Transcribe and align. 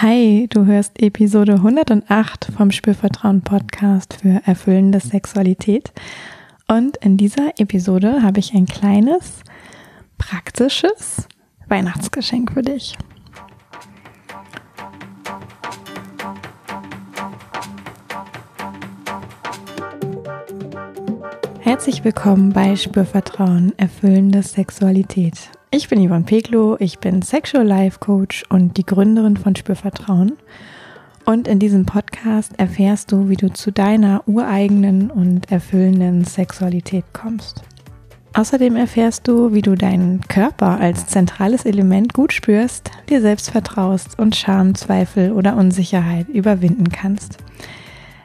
Hi, 0.00 0.46
du 0.48 0.64
hörst 0.64 1.02
Episode 1.02 1.54
108 1.54 2.52
vom 2.56 2.70
Spürvertrauen 2.70 3.40
Podcast 3.40 4.18
für 4.22 4.40
erfüllende 4.46 5.00
Sexualität. 5.00 5.92
Und 6.68 6.98
in 6.98 7.16
dieser 7.16 7.58
Episode 7.58 8.22
habe 8.22 8.38
ich 8.38 8.54
ein 8.54 8.66
kleines, 8.66 9.42
praktisches 10.16 11.26
Weihnachtsgeschenk 11.66 12.52
für 12.52 12.62
dich. 12.62 12.96
Herzlich 21.58 22.04
willkommen 22.04 22.52
bei 22.52 22.76
Spürvertrauen, 22.76 23.76
erfüllende 23.76 24.44
Sexualität. 24.44 25.50
Ich 25.70 25.88
bin 25.88 26.02
Yvonne 26.02 26.24
Peklo, 26.24 26.78
ich 26.80 26.98
bin 26.98 27.20
Sexual 27.20 27.66
Life 27.66 27.98
Coach 27.98 28.42
und 28.48 28.78
die 28.78 28.86
Gründerin 28.86 29.36
von 29.36 29.54
Spürvertrauen. 29.54 30.38
Und 31.26 31.46
in 31.46 31.58
diesem 31.58 31.84
Podcast 31.84 32.58
erfährst 32.58 33.12
du, 33.12 33.28
wie 33.28 33.36
du 33.36 33.52
zu 33.52 33.70
deiner 33.70 34.22
ureigenen 34.26 35.10
und 35.10 35.52
erfüllenden 35.52 36.24
Sexualität 36.24 37.04
kommst. 37.12 37.60
Außerdem 38.32 38.76
erfährst 38.76 39.28
du, 39.28 39.52
wie 39.52 39.60
du 39.60 39.74
deinen 39.74 40.22
Körper 40.22 40.80
als 40.80 41.08
zentrales 41.08 41.66
Element 41.66 42.14
gut 42.14 42.32
spürst, 42.32 42.90
dir 43.10 43.20
selbst 43.20 43.50
vertraust 43.50 44.18
und 44.18 44.36
Scham, 44.36 44.74
Zweifel 44.74 45.32
oder 45.32 45.54
Unsicherheit 45.54 46.30
überwinden 46.30 46.88
kannst. 46.88 47.36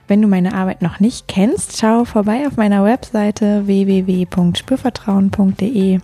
Wenn 0.08 0.22
du 0.22 0.30
meine 0.30 0.54
Arbeit 0.54 0.82
noch 0.82 1.02
nicht 1.02 1.28
kennst, 1.28 1.78
schau 1.78 2.06
vorbei 2.06 2.48
auf 2.48 2.56
meiner 2.56 2.86
Webseite 2.86 3.68
www.spürvertrauen.de 3.68 6.00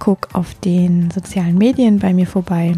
guck 0.00 0.34
auf 0.34 0.54
den 0.54 1.12
sozialen 1.12 1.56
Medien 1.56 2.00
bei 2.00 2.12
mir 2.12 2.26
vorbei, 2.26 2.74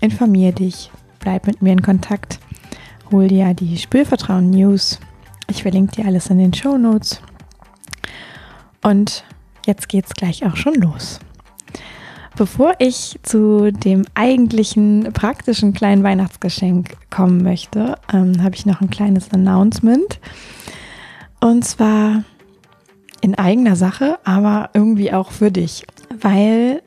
informier 0.00 0.52
dich, 0.52 0.90
bleib 1.18 1.46
mit 1.46 1.60
mir 1.60 1.72
in 1.72 1.82
Kontakt, 1.82 2.38
hol 3.10 3.28
dir 3.28 3.52
die 3.52 3.76
Spürvertrauen 3.76 4.48
News. 4.48 4.98
Ich 5.50 5.62
verlinke 5.62 5.96
dir 5.96 6.06
alles 6.06 6.28
in 6.28 6.38
den 6.38 6.54
Show 6.54 6.78
Notes. 6.78 7.20
Und 8.82 9.24
jetzt 9.66 9.90
geht's 9.90 10.14
gleich 10.14 10.46
auch 10.46 10.56
schon 10.56 10.74
los. 10.74 11.20
Bevor 12.36 12.74
ich 12.78 13.18
zu 13.22 13.70
dem 13.70 14.06
eigentlichen 14.14 15.12
praktischen 15.12 15.74
kleinen 15.74 16.02
Weihnachtsgeschenk 16.02 16.96
kommen 17.10 17.42
möchte, 17.42 17.98
ähm, 18.12 18.42
habe 18.42 18.54
ich 18.54 18.64
noch 18.64 18.80
ein 18.80 18.88
kleines 18.88 19.30
Announcement. 19.32 20.18
Und 21.40 21.64
zwar 21.64 22.24
in 23.20 23.34
eigener 23.36 23.76
Sache, 23.76 24.18
aber 24.24 24.70
irgendwie 24.72 25.12
auch 25.12 25.30
für 25.30 25.50
dich 25.50 25.84
weil 26.22 26.82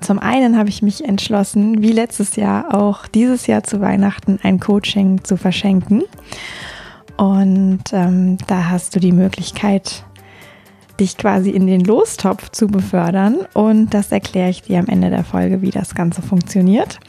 zum 0.00 0.18
einen 0.18 0.58
habe 0.58 0.68
ich 0.68 0.82
mich 0.82 1.04
entschlossen, 1.04 1.82
wie 1.82 1.92
letztes 1.92 2.36
Jahr 2.36 2.74
auch 2.74 3.06
dieses 3.06 3.46
Jahr 3.46 3.64
zu 3.64 3.80
Weihnachten 3.80 4.38
ein 4.42 4.60
Coaching 4.60 5.24
zu 5.24 5.36
verschenken. 5.36 6.04
Und 7.16 7.82
ähm, 7.92 8.36
da 8.46 8.68
hast 8.68 8.94
du 8.94 9.00
die 9.00 9.12
Möglichkeit, 9.12 10.04
dich 11.00 11.16
quasi 11.16 11.50
in 11.50 11.66
den 11.66 11.80
Lostopf 11.80 12.50
zu 12.50 12.66
befördern. 12.66 13.46
Und 13.54 13.94
das 13.94 14.12
erkläre 14.12 14.50
ich 14.50 14.62
dir 14.62 14.78
am 14.78 14.86
Ende 14.86 15.10
der 15.10 15.24
Folge, 15.24 15.62
wie 15.62 15.70
das 15.70 15.94
Ganze 15.94 16.20
funktioniert. 16.20 17.00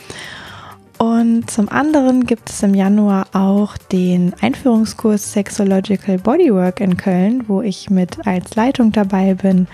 Und 0.97 1.51
zum 1.51 1.69
anderen 1.69 2.25
gibt 2.25 2.49
es 2.49 2.63
im 2.63 2.73
Januar 2.73 3.27
auch 3.33 3.77
den 3.77 4.33
Einführungskurs 4.41 5.33
Sexological 5.33 6.17
Bodywork 6.17 6.79
in 6.79 6.97
Köln, 6.97 7.43
wo 7.47 7.61
ich 7.61 7.89
mit 7.89 8.25
als 8.25 8.55
Leitung 8.55 8.91
dabei 8.91 9.35
bin 9.35 9.67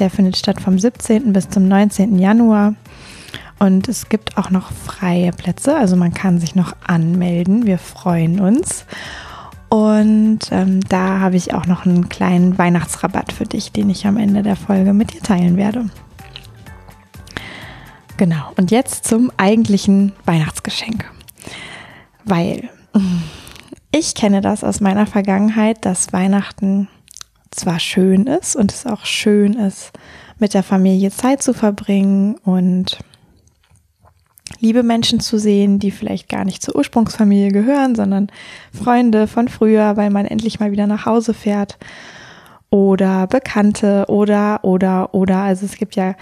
der 0.00 0.10
findet 0.10 0.36
statt 0.36 0.60
vom 0.60 0.78
17. 0.78 1.32
bis 1.32 1.48
zum 1.48 1.68
19. 1.68 2.18
Januar. 2.18 2.74
Und 3.58 3.88
es 3.88 4.08
gibt 4.08 4.38
auch 4.38 4.50
noch 4.50 4.72
freie 4.72 5.32
Plätze, 5.32 5.76
also 5.76 5.94
man 5.94 6.14
kann 6.14 6.38
sich 6.38 6.54
noch 6.54 6.74
anmelden. 6.86 7.66
Wir 7.66 7.78
freuen 7.78 8.40
uns. 8.40 8.86
Und 9.68 10.40
ähm, 10.50 10.80
da 10.88 11.20
habe 11.20 11.36
ich 11.36 11.54
auch 11.54 11.66
noch 11.66 11.86
einen 11.86 12.08
kleinen 12.08 12.58
Weihnachtsrabatt 12.58 13.32
für 13.32 13.44
dich, 13.44 13.70
den 13.70 13.88
ich 13.90 14.06
am 14.06 14.16
Ende 14.16 14.42
der 14.42 14.56
Folge 14.56 14.92
mit 14.92 15.12
dir 15.14 15.20
teilen 15.20 15.56
werde. 15.56 15.90
Genau, 18.16 18.52
und 18.56 18.70
jetzt 18.70 19.06
zum 19.06 19.30
eigentlichen 19.36 20.12
Weihnachtsgeschenk. 20.24 21.08
Weil 22.24 22.68
ich 23.92 24.14
kenne 24.14 24.40
das 24.40 24.64
aus 24.64 24.80
meiner 24.80 25.06
Vergangenheit, 25.06 25.84
dass 25.84 26.12
Weihnachten 26.12 26.88
zwar 27.50 27.80
schön 27.80 28.26
ist 28.26 28.56
und 28.56 28.72
es 28.72 28.86
auch 28.86 29.04
schön 29.04 29.54
ist, 29.54 29.92
mit 30.38 30.54
der 30.54 30.62
Familie 30.62 31.10
Zeit 31.10 31.42
zu 31.42 31.52
verbringen 31.52 32.36
und 32.44 32.98
liebe 34.58 34.82
Menschen 34.82 35.20
zu 35.20 35.38
sehen, 35.38 35.78
die 35.78 35.90
vielleicht 35.90 36.28
gar 36.28 36.44
nicht 36.44 36.62
zur 36.62 36.76
Ursprungsfamilie 36.76 37.50
gehören, 37.50 37.94
sondern 37.94 38.28
Freunde 38.72 39.26
von 39.26 39.48
früher, 39.48 39.96
weil 39.96 40.10
man 40.10 40.26
endlich 40.26 40.60
mal 40.60 40.72
wieder 40.72 40.86
nach 40.86 41.06
Hause 41.06 41.34
fährt. 41.34 41.78
Oder 42.72 43.26
Bekannte 43.26 44.04
oder 44.08 44.60
oder 44.62 45.12
oder. 45.12 45.38
Also 45.38 45.66
es 45.66 45.76
gibt 45.76 45.96
ja 45.96 46.14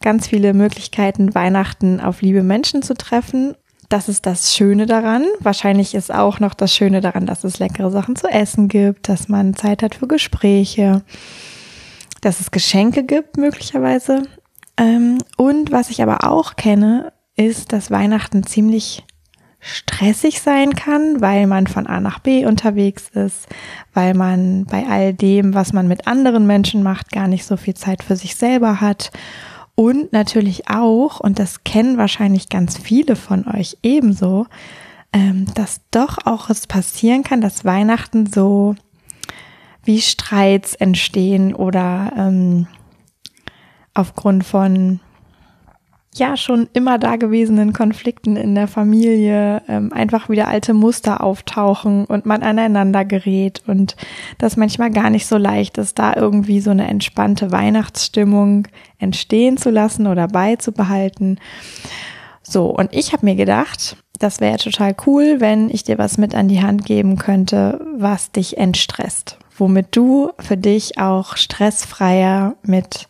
ganz 0.00 0.26
viele 0.26 0.52
Möglichkeiten 0.52 1.32
Weihnachten 1.32 2.00
auf 2.00 2.22
liebe 2.22 2.42
Menschen 2.42 2.82
zu 2.82 2.94
treffen 2.94 3.54
das 3.92 4.08
ist 4.08 4.24
das 4.24 4.56
Schöne 4.56 4.86
daran. 4.86 5.26
Wahrscheinlich 5.40 5.94
ist 5.94 6.12
auch 6.12 6.40
noch 6.40 6.54
das 6.54 6.74
Schöne 6.74 7.02
daran, 7.02 7.26
dass 7.26 7.44
es 7.44 7.58
leckere 7.58 7.90
Sachen 7.90 8.16
zu 8.16 8.26
essen 8.26 8.68
gibt, 8.68 9.08
dass 9.10 9.28
man 9.28 9.54
Zeit 9.54 9.82
hat 9.82 9.96
für 9.96 10.06
Gespräche, 10.06 11.02
dass 12.22 12.40
es 12.40 12.50
Geschenke 12.50 13.04
gibt 13.04 13.36
möglicherweise. 13.36 14.22
Ähm, 14.78 15.18
und 15.36 15.72
was 15.72 15.90
ich 15.90 16.02
aber 16.02 16.26
auch 16.26 16.56
kenne, 16.56 17.12
ist, 17.36 17.72
dass 17.74 17.90
Weihnachten 17.90 18.44
ziemlich 18.44 19.04
stressig 19.60 20.40
sein 20.40 20.74
kann, 20.74 21.20
weil 21.20 21.46
man 21.46 21.66
von 21.66 21.86
A 21.86 22.00
nach 22.00 22.18
B 22.18 22.46
unterwegs 22.46 23.10
ist, 23.12 23.46
weil 23.92 24.14
man 24.14 24.64
bei 24.64 24.86
all 24.88 25.12
dem, 25.12 25.52
was 25.52 25.74
man 25.74 25.86
mit 25.86 26.06
anderen 26.06 26.46
Menschen 26.46 26.82
macht, 26.82 27.12
gar 27.12 27.28
nicht 27.28 27.44
so 27.44 27.58
viel 27.58 27.74
Zeit 27.74 28.02
für 28.02 28.16
sich 28.16 28.36
selber 28.36 28.80
hat 28.80 29.12
und 29.74 30.12
natürlich 30.12 30.68
auch, 30.68 31.20
und 31.20 31.38
das 31.38 31.64
kennen 31.64 31.96
wahrscheinlich 31.96 32.48
ganz 32.48 32.76
viele 32.78 33.16
von 33.16 33.46
euch 33.48 33.78
ebenso, 33.82 34.46
ähm, 35.12 35.46
dass 35.54 35.80
doch 35.90 36.18
auch 36.24 36.50
es 36.50 36.66
passieren 36.66 37.22
kann, 37.22 37.40
dass 37.40 37.64
Weihnachten 37.64 38.26
so 38.26 38.74
wie 39.84 40.00
Streits 40.00 40.74
entstehen 40.74 41.54
oder 41.54 42.12
ähm, 42.16 42.66
aufgrund 43.94 44.44
von 44.44 45.00
ja 46.14 46.36
schon 46.36 46.68
immer 46.74 46.98
dagewesenen 46.98 47.72
Konflikten 47.72 48.36
in 48.36 48.54
der 48.54 48.68
Familie 48.68 49.62
ähm, 49.66 49.92
einfach 49.92 50.28
wieder 50.28 50.48
alte 50.48 50.74
Muster 50.74 51.22
auftauchen 51.22 52.04
und 52.04 52.26
man 52.26 52.42
aneinander 52.42 53.04
gerät 53.04 53.62
und 53.66 53.96
das 54.38 54.56
manchmal 54.56 54.90
gar 54.90 55.08
nicht 55.08 55.26
so 55.26 55.38
leicht 55.38 55.78
ist, 55.78 55.98
da 55.98 56.14
irgendwie 56.14 56.60
so 56.60 56.70
eine 56.70 56.86
entspannte 56.86 57.50
Weihnachtsstimmung 57.50 58.68
entstehen 58.98 59.56
zu 59.56 59.70
lassen 59.70 60.06
oder 60.06 60.28
beizubehalten. 60.28 61.38
So, 62.42 62.66
und 62.66 62.92
ich 62.92 63.12
habe 63.14 63.24
mir 63.24 63.36
gedacht, 63.36 63.96
das 64.18 64.40
wäre 64.40 64.58
total 64.58 64.94
cool, 65.06 65.36
wenn 65.38 65.70
ich 65.70 65.84
dir 65.84 65.96
was 65.96 66.18
mit 66.18 66.34
an 66.34 66.48
die 66.48 66.62
Hand 66.62 66.84
geben 66.84 67.16
könnte, 67.16 67.80
was 67.96 68.30
dich 68.30 68.58
entstresst, 68.58 69.38
womit 69.56 69.96
du 69.96 70.30
für 70.38 70.58
dich 70.58 70.98
auch 70.98 71.36
stressfreier 71.36 72.54
mit 72.62 73.08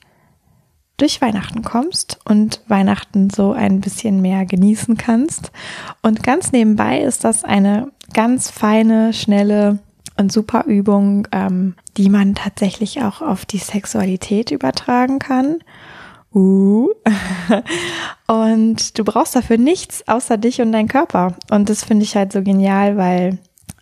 durch 1.02 1.20
Weihnachten 1.20 1.62
kommst 1.62 2.20
und 2.24 2.60
Weihnachten 2.68 3.28
so 3.28 3.50
ein 3.50 3.80
bisschen 3.80 4.22
mehr 4.22 4.46
genießen 4.46 4.96
kannst. 4.96 5.50
Und 6.00 6.22
ganz 6.22 6.52
nebenbei 6.52 7.00
ist 7.00 7.24
das 7.24 7.42
eine 7.42 7.90
ganz 8.14 8.50
feine, 8.50 9.12
schnelle 9.12 9.80
und 10.16 10.30
super 10.30 10.64
Übung, 10.66 11.26
ähm, 11.32 11.74
die 11.96 12.08
man 12.08 12.36
tatsächlich 12.36 13.02
auch 13.02 13.20
auf 13.20 13.44
die 13.44 13.58
Sexualität 13.58 14.52
übertragen 14.52 15.18
kann. 15.18 15.58
Uh. 16.32 16.90
und 18.28 18.96
du 18.96 19.02
brauchst 19.02 19.34
dafür 19.34 19.58
nichts 19.58 20.06
außer 20.06 20.36
dich 20.36 20.60
und 20.60 20.70
dein 20.70 20.86
Körper. 20.86 21.34
Und 21.50 21.68
das 21.68 21.82
finde 21.82 22.04
ich 22.04 22.14
halt 22.14 22.32
so 22.32 22.42
genial, 22.42 22.96
weil 22.96 23.38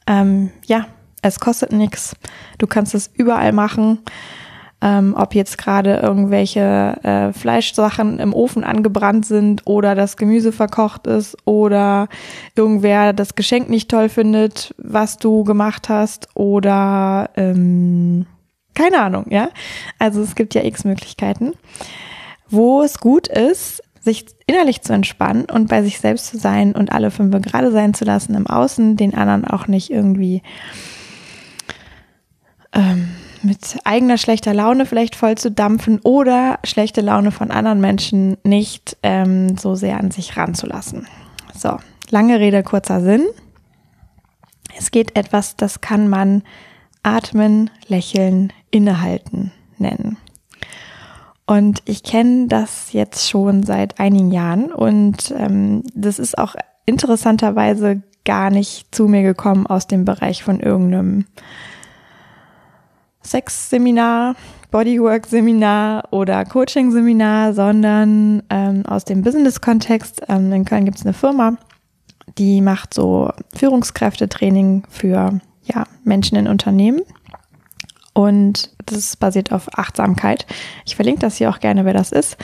ähm, 0.07 0.53
ja, 0.65 0.87
es 1.21 1.39
kostet 1.39 1.73
nichts. 1.73 2.17
Du 2.57 2.67
kannst 2.67 2.95
es 2.95 3.11
überall 3.13 3.53
machen 3.53 3.99
ähm, 4.83 5.15
ob 5.17 5.35
jetzt 5.35 5.59
gerade 5.59 5.97
irgendwelche 5.97 6.97
äh, 7.03 7.33
Fleischsachen 7.33 8.19
im 8.19 8.33
Ofen 8.33 8.65
angebrannt 8.65 9.27
sind 9.27 9.63
oder 9.67 9.95
das 9.95 10.17
Gemüse 10.17 10.53
verkocht 10.53 11.07
ist 11.07 11.37
oder 11.45 12.09
irgendwer 12.57 13.13
das 13.13 13.35
Geschenk 13.35 13.69
nicht 13.69 13.91
toll 13.91 14.09
findet, 14.09 14.75
was 14.79 15.19
du 15.19 15.45
gemacht 15.45 15.89
hast 15.89 16.29
oder 16.35 17.31
ähm, 17.37 18.27
keine 18.75 19.01
Ahnung, 19.01 19.27
ja. 19.29 19.51
Also 19.99 20.23
es 20.23 20.35
gibt 20.35 20.55
ja 20.55 20.65
x 20.65 20.85
Möglichkeiten, 20.85 21.53
wo 22.49 22.83
es 22.83 22.99
gut 22.99 23.29
ist, 23.29 23.83
sich 24.01 24.25
innerlich 24.47 24.81
zu 24.81 24.95
entspannen 24.95 25.45
und 25.45 25.69
bei 25.69 25.83
sich 25.83 26.01
selbst 26.01 26.29
zu 26.29 26.39
sein 26.39 26.73
und 26.75 26.91
alle 26.91 27.11
fünf 27.11 27.39
gerade 27.43 27.71
sein 27.71 27.93
zu 27.93 28.07
lassen 28.07 28.35
im 28.35 28.47
Außen, 28.47 28.97
den 28.97 29.15
anderen 29.15 29.45
auch 29.45 29.67
nicht 29.67 29.91
irgendwie 29.91 30.43
ähm, 32.73 33.11
mit 33.43 33.79
eigener 33.85 34.19
schlechter 34.19 34.55
Laune 34.55 34.87
vielleicht 34.87 35.17
voll 35.17 35.37
zu 35.37 35.51
dampfen 35.51 36.01
oder 36.03 36.59
schlechte 36.65 37.01
Laune 37.01 37.31
von 37.31 37.51
anderen 37.51 37.81
Menschen 37.81 38.37
nicht 38.45 38.97
ähm, 39.03 39.57
so 39.57 39.75
sehr 39.75 39.99
an 39.99 40.11
sich 40.11 40.37
ranzulassen. 40.37 41.07
So, 41.55 41.79
lange 42.11 42.39
Rede, 42.39 42.63
kurzer 42.63 43.01
Sinn. 43.01 43.27
Es 44.79 44.91
geht 44.91 45.17
etwas, 45.17 45.57
das 45.57 45.81
kann 45.81 46.09
man 46.09 46.43
atmen, 47.03 47.71
lächeln, 47.89 48.53
innehalten 48.71 49.53
nennen. 49.79 50.17
Und 51.47 51.83
ich 51.87 52.03
kenne 52.03 52.47
das 52.47 52.93
jetzt 52.93 53.29
schon 53.29 53.65
seit 53.65 53.99
einigen 53.99 54.31
Jahren 54.31 54.73
und 54.73 55.35
ähm, 55.37 55.83
das 55.95 56.19
ist 56.19 56.39
auch 56.39 56.55
interessanterweise 56.87 58.03
gar 58.25 58.51
nicht 58.51 58.95
zu 58.95 59.09
mir 59.09 59.23
gekommen 59.23 59.67
aus 59.67 59.87
dem 59.87 60.05
Bereich 60.05 60.45
von 60.45 60.61
irgendeinem 60.61 61.25
Sex-Seminar, 63.23 64.35
Bodywork-Seminar 64.71 66.13
oder 66.13 66.45
Coaching-Seminar, 66.45 67.55
sondern 67.55 68.43
ähm, 68.51 68.85
aus 68.87 69.05
dem 69.05 69.23
Business-Kontext. 69.23 70.23
Ähm, 70.29 70.53
in 70.53 70.65
Köln 70.65 70.85
gibt 70.85 70.99
es 70.99 71.05
eine 71.05 71.15
Firma, 71.15 71.57
die 72.39 72.61
macht 72.61 72.95
so 72.95 73.31
Führungskräftetraining 73.55 74.85
für 74.89 75.41
ja, 75.65 75.85
Menschen 76.05 76.37
in 76.37 76.49
Unternehmen. 76.49 77.03
Und 78.21 78.69
das 78.85 79.17
basiert 79.17 79.51
auf 79.51 79.79
Achtsamkeit. 79.79 80.45
Ich 80.85 80.95
verlinke 80.95 81.21
das 81.21 81.37
hier 81.37 81.49
auch 81.49 81.59
gerne, 81.59 81.87
wer 81.87 81.95
das 81.95 82.13
ist, 82.13 82.37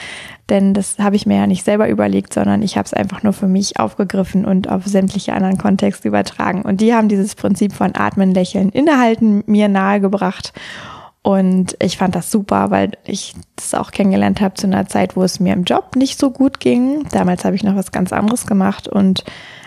denn 0.48 0.72
das 0.72 0.98
habe 0.98 1.16
ich 1.16 1.26
mir 1.26 1.36
ja 1.36 1.46
nicht 1.46 1.66
selber 1.66 1.90
überlegt, 1.90 2.32
sondern 2.32 2.62
ich 2.62 2.78
habe 2.78 2.86
es 2.86 2.94
einfach 2.94 3.22
nur 3.22 3.34
für 3.34 3.46
mich 3.46 3.78
aufgegriffen 3.78 4.46
und 4.46 4.70
auf 4.70 4.86
sämtliche 4.86 5.34
anderen 5.34 5.58
Kontexte 5.58 6.08
übertragen. 6.08 6.62
Und 6.62 6.80
die 6.80 6.94
haben 6.94 7.10
dieses 7.10 7.34
Prinzip 7.34 7.74
von 7.74 7.94
Atmen, 7.94 8.32
Lächeln, 8.32 8.70
Innehalten 8.70 9.44
mir 9.46 9.68
nahegebracht. 9.68 10.54
Und 11.20 11.76
ich 11.82 11.98
fand 11.98 12.14
das 12.14 12.30
super, 12.30 12.70
weil 12.70 12.92
ich 13.04 13.34
das 13.56 13.74
auch 13.74 13.90
kennengelernt 13.90 14.40
habe 14.40 14.54
zu 14.54 14.66
einer 14.66 14.86
Zeit, 14.86 15.14
wo 15.14 15.24
es 15.24 15.40
mir 15.40 15.52
im 15.52 15.64
Job 15.64 15.94
nicht 15.94 16.18
so 16.18 16.30
gut 16.30 16.58
ging. 16.58 17.04
Damals 17.12 17.44
habe 17.44 17.54
ich 17.54 17.64
noch 17.64 17.76
was 17.76 17.92
ganz 17.92 18.14
anderes 18.14 18.46
gemacht 18.46 18.88
und 18.88 19.24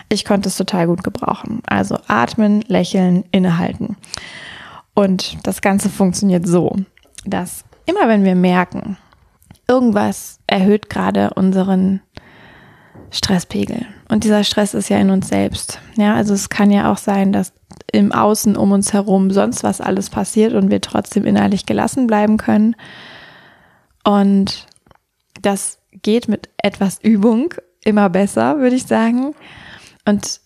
ich 0.08 0.24
konnte 0.24 0.48
es 0.48 0.56
total 0.56 0.88
gut 0.88 1.04
gebrauchen. 1.04 1.62
Also 1.66 1.98
atmen, 2.08 2.64
lächeln, 2.66 3.22
innehalten. 3.30 3.96
Und 5.00 5.38
das 5.46 5.62
Ganze 5.62 5.88
funktioniert 5.88 6.46
so, 6.46 6.76
dass 7.24 7.64
immer 7.86 8.06
wenn 8.06 8.22
wir 8.22 8.34
merken, 8.34 8.98
irgendwas 9.66 10.40
erhöht 10.46 10.90
gerade 10.90 11.30
unseren 11.36 12.02
Stresspegel. 13.10 13.86
Und 14.10 14.24
dieser 14.24 14.44
Stress 14.44 14.74
ist 14.74 14.90
ja 14.90 14.98
in 14.98 15.08
uns 15.08 15.28
selbst. 15.28 15.80
Ja, 15.96 16.16
also 16.16 16.34
es 16.34 16.50
kann 16.50 16.70
ja 16.70 16.92
auch 16.92 16.98
sein, 16.98 17.32
dass 17.32 17.54
im 17.90 18.12
Außen 18.12 18.58
um 18.58 18.72
uns 18.72 18.92
herum 18.92 19.30
sonst 19.30 19.64
was 19.64 19.80
alles 19.80 20.10
passiert 20.10 20.52
und 20.52 20.70
wir 20.70 20.82
trotzdem 20.82 21.24
innerlich 21.24 21.64
gelassen 21.64 22.06
bleiben 22.06 22.36
können. 22.36 22.76
Und 24.04 24.66
das 25.40 25.78
geht 26.02 26.28
mit 26.28 26.50
etwas 26.58 26.98
Übung 27.02 27.54
immer 27.82 28.10
besser, 28.10 28.58
würde 28.58 28.76
ich 28.76 28.84
sagen. 28.84 29.34
Und 30.04 30.42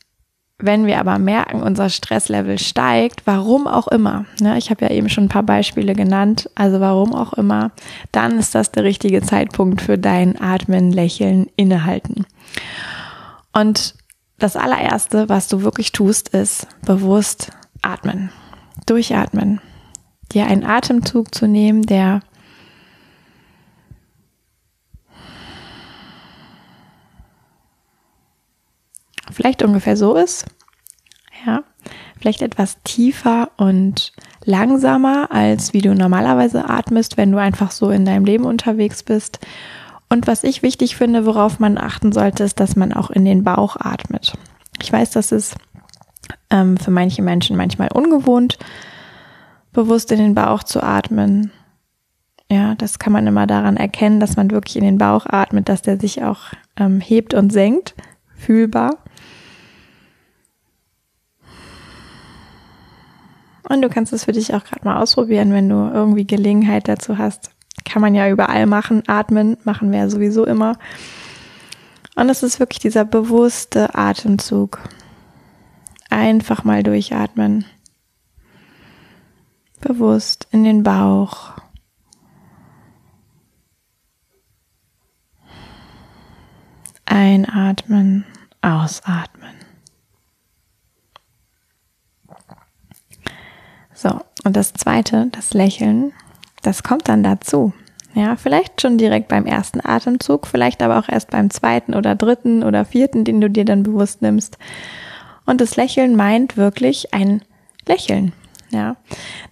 wenn 0.58 0.86
wir 0.86 1.00
aber 1.00 1.18
merken, 1.18 1.62
unser 1.62 1.88
Stresslevel 1.88 2.58
steigt, 2.58 3.26
warum 3.26 3.66
auch 3.66 3.88
immer, 3.88 4.24
ne, 4.40 4.56
ich 4.56 4.70
habe 4.70 4.84
ja 4.84 4.90
eben 4.92 5.08
schon 5.08 5.24
ein 5.24 5.28
paar 5.28 5.42
Beispiele 5.42 5.94
genannt, 5.94 6.48
also 6.54 6.80
warum 6.80 7.12
auch 7.14 7.32
immer, 7.32 7.72
dann 8.12 8.38
ist 8.38 8.54
das 8.54 8.70
der 8.70 8.84
richtige 8.84 9.20
Zeitpunkt 9.20 9.82
für 9.82 9.98
dein 9.98 10.40
Atmen, 10.40 10.92
Lächeln, 10.92 11.48
Innehalten. 11.56 12.24
Und 13.52 13.94
das 14.38 14.56
allererste, 14.56 15.28
was 15.28 15.48
du 15.48 15.62
wirklich 15.62 15.92
tust, 15.92 16.28
ist 16.30 16.66
bewusst 16.84 17.50
atmen, 17.82 18.30
durchatmen, 18.86 19.60
dir 20.32 20.46
einen 20.46 20.64
Atemzug 20.64 21.34
zu 21.34 21.46
nehmen, 21.46 21.82
der 21.82 22.20
vielleicht 29.34 29.62
ungefähr 29.62 29.96
so 29.96 30.14
ist. 30.14 30.46
Ja, 31.44 31.62
vielleicht 32.18 32.42
etwas 32.42 32.78
tiefer 32.84 33.50
und 33.56 34.12
langsamer, 34.44 35.30
als 35.30 35.72
wie 35.72 35.82
du 35.82 35.94
normalerweise 35.94 36.68
atmest, 36.68 37.16
wenn 37.16 37.32
du 37.32 37.38
einfach 37.38 37.70
so 37.70 37.90
in 37.90 38.04
deinem 38.04 38.24
Leben 38.24 38.44
unterwegs 38.44 39.02
bist. 39.02 39.40
Und 40.08 40.26
was 40.26 40.44
ich 40.44 40.62
wichtig 40.62 40.96
finde, 40.96 41.26
worauf 41.26 41.58
man 41.58 41.76
achten 41.76 42.12
sollte, 42.12 42.44
ist, 42.44 42.60
dass 42.60 42.76
man 42.76 42.92
auch 42.92 43.10
in 43.10 43.24
den 43.24 43.42
Bauch 43.42 43.76
atmet. 43.76 44.34
Ich 44.80 44.92
weiß, 44.92 45.10
das 45.10 45.32
ist 45.32 45.56
ähm, 46.50 46.76
für 46.76 46.90
manche 46.90 47.22
Menschen 47.22 47.56
manchmal 47.56 47.88
ungewohnt, 47.92 48.58
bewusst 49.72 50.12
in 50.12 50.18
den 50.18 50.34
Bauch 50.34 50.62
zu 50.62 50.82
atmen. 50.82 51.50
Ja, 52.50 52.74
das 52.74 52.98
kann 52.98 53.12
man 53.12 53.26
immer 53.26 53.46
daran 53.46 53.76
erkennen, 53.76 54.20
dass 54.20 54.36
man 54.36 54.50
wirklich 54.50 54.76
in 54.76 54.84
den 54.84 54.98
Bauch 54.98 55.26
atmet, 55.26 55.68
dass 55.68 55.82
der 55.82 55.98
sich 55.98 56.22
auch 56.22 56.52
ähm, 56.76 57.00
hebt 57.00 57.34
und 57.34 57.50
senkt, 57.50 57.94
fühlbar. 58.36 58.98
Und 63.68 63.82
du 63.82 63.88
kannst 63.88 64.12
es 64.12 64.24
für 64.24 64.32
dich 64.32 64.54
auch 64.54 64.64
gerade 64.64 64.84
mal 64.84 65.00
ausprobieren, 65.00 65.52
wenn 65.52 65.68
du 65.68 65.90
irgendwie 65.92 66.26
Gelegenheit 66.26 66.86
dazu 66.88 67.18
hast. 67.18 67.50
Kann 67.84 68.02
man 68.02 68.14
ja 68.14 68.28
überall 68.28 68.66
machen. 68.66 69.02
Atmen 69.06 69.56
machen 69.64 69.90
wir 69.90 70.00
ja 70.00 70.08
sowieso 70.08 70.44
immer. 70.44 70.78
Und 72.14 72.28
es 72.28 72.42
ist 72.42 72.60
wirklich 72.60 72.78
dieser 72.78 73.04
bewusste 73.04 73.94
Atemzug. 73.94 74.80
Einfach 76.10 76.64
mal 76.64 76.82
durchatmen. 76.82 77.64
Bewusst 79.80 80.46
in 80.50 80.64
den 80.64 80.82
Bauch. 80.82 81.52
Einatmen, 87.06 88.24
ausatmen. 88.62 89.43
So, 93.94 94.20
und 94.44 94.56
das 94.56 94.72
zweite, 94.74 95.28
das 95.32 95.54
Lächeln, 95.54 96.12
das 96.62 96.82
kommt 96.82 97.08
dann 97.08 97.22
dazu. 97.22 97.72
Ja, 98.14 98.36
vielleicht 98.36 98.80
schon 98.80 98.98
direkt 98.98 99.28
beim 99.28 99.44
ersten 99.44 99.84
Atemzug, 99.84 100.46
vielleicht 100.46 100.82
aber 100.82 100.98
auch 100.98 101.08
erst 101.08 101.30
beim 101.30 101.50
zweiten 101.50 101.94
oder 101.94 102.14
dritten 102.14 102.62
oder 102.62 102.84
vierten, 102.84 103.24
den 103.24 103.40
du 103.40 103.50
dir 103.50 103.64
dann 103.64 103.82
bewusst 103.82 104.22
nimmst. 104.22 104.56
Und 105.46 105.60
das 105.60 105.76
Lächeln 105.76 106.14
meint 106.14 106.56
wirklich 106.56 107.12
ein 107.12 107.42
Lächeln. 107.86 108.32
Ja, 108.70 108.96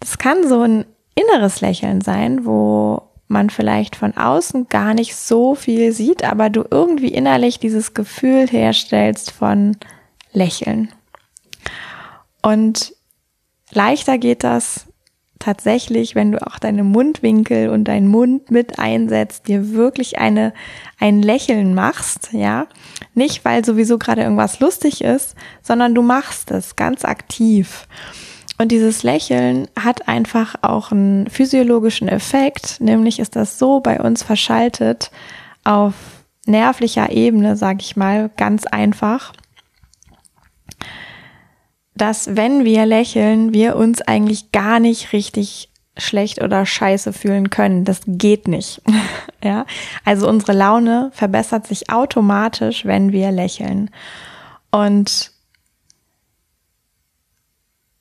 das 0.00 0.18
kann 0.18 0.48
so 0.48 0.62
ein 0.62 0.84
inneres 1.14 1.60
Lächeln 1.60 2.00
sein, 2.00 2.46
wo 2.46 3.02
man 3.28 3.50
vielleicht 3.50 3.96
von 3.96 4.16
außen 4.16 4.68
gar 4.68 4.94
nicht 4.94 5.16
so 5.16 5.54
viel 5.54 5.92
sieht, 5.92 6.24
aber 6.24 6.50
du 6.50 6.64
irgendwie 6.70 7.08
innerlich 7.08 7.58
dieses 7.58 7.94
Gefühl 7.94 8.46
herstellst 8.46 9.30
von 9.30 9.76
Lächeln. 10.32 10.90
Und 12.42 12.94
Leichter 13.72 14.18
geht 14.18 14.44
das 14.44 14.86
tatsächlich, 15.42 16.14
wenn 16.14 16.32
du 16.32 16.46
auch 16.46 16.58
deine 16.58 16.84
Mundwinkel 16.84 17.68
und 17.68 17.84
deinen 17.84 18.06
Mund 18.06 18.50
mit 18.50 18.78
einsetzt, 18.78 19.48
dir 19.48 19.72
wirklich 19.72 20.18
eine, 20.18 20.54
ein 21.00 21.20
Lächeln 21.20 21.74
machst, 21.74 22.28
ja. 22.32 22.66
Nicht, 23.14 23.44
weil 23.44 23.64
sowieso 23.64 23.98
gerade 23.98 24.22
irgendwas 24.22 24.60
lustig 24.60 25.02
ist, 25.02 25.34
sondern 25.60 25.94
du 25.94 26.02
machst 26.02 26.50
es 26.52 26.76
ganz 26.76 27.04
aktiv. 27.04 27.88
Und 28.58 28.70
dieses 28.70 29.02
Lächeln 29.02 29.66
hat 29.76 30.06
einfach 30.06 30.54
auch 30.62 30.92
einen 30.92 31.28
physiologischen 31.28 32.06
Effekt, 32.06 32.80
nämlich 32.80 33.18
ist 33.18 33.34
das 33.34 33.58
so 33.58 33.80
bei 33.80 34.00
uns 34.00 34.22
verschaltet 34.22 35.10
auf 35.64 35.94
nervlicher 36.46 37.10
Ebene, 37.10 37.56
sag 37.56 37.82
ich 37.82 37.96
mal, 37.96 38.30
ganz 38.36 38.66
einfach 38.66 39.32
dass 41.94 42.36
wenn 42.36 42.64
wir 42.64 42.86
lächeln, 42.86 43.52
wir 43.52 43.76
uns 43.76 44.00
eigentlich 44.00 44.52
gar 44.52 44.80
nicht 44.80 45.12
richtig 45.12 45.68
schlecht 45.96 46.42
oder 46.42 46.64
scheiße 46.64 47.12
fühlen 47.12 47.50
können. 47.50 47.84
Das 47.84 48.00
geht 48.06 48.48
nicht. 48.48 48.80
ja. 49.44 49.66
Also 50.04 50.28
unsere 50.28 50.52
Laune 50.52 51.10
verbessert 51.12 51.66
sich 51.66 51.90
automatisch, 51.90 52.84
wenn 52.86 53.12
wir 53.12 53.30
lächeln. 53.30 53.90
Und 54.70 55.32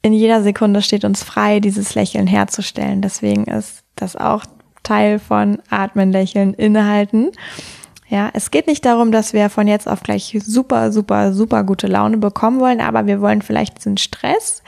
in 0.02 0.14
jeder 0.14 0.42
Sekunde 0.42 0.82
steht 0.82 1.06
uns 1.06 1.22
frei, 1.22 1.60
dieses 1.60 1.94
Lächeln 1.94 2.28
herzustellen. 2.28 3.02
Deswegen 3.02 3.44
ist 3.46 3.84
das 3.96 4.16
auch 4.16 4.46
Teil 4.84 5.20
von 5.20 5.62
Atmen, 5.70 6.12
Lächeln, 6.12 6.54
Innehalten. 6.54 7.32
Ja, 8.12 8.30
es 8.34 8.52
geht 8.52 8.68
nicht 8.68 8.84
darum, 8.84 9.14
dass 9.14 9.32
wir 9.32 9.50
von 9.50 9.70
jetzt 9.70 9.88
auf 9.88 10.04
gleich 10.04 10.38
super, 10.44 10.92
super, 10.92 11.32
super 11.32 11.64
gute 11.64 11.88
Laune 11.88 12.18
bekommen 12.18 12.60
wollen, 12.60 12.82
aber 12.82 13.08
wir 13.08 13.22
wollen 13.22 13.42
vielleicht 13.42 13.78
diesen 13.78 13.96
Stress 13.96 14.64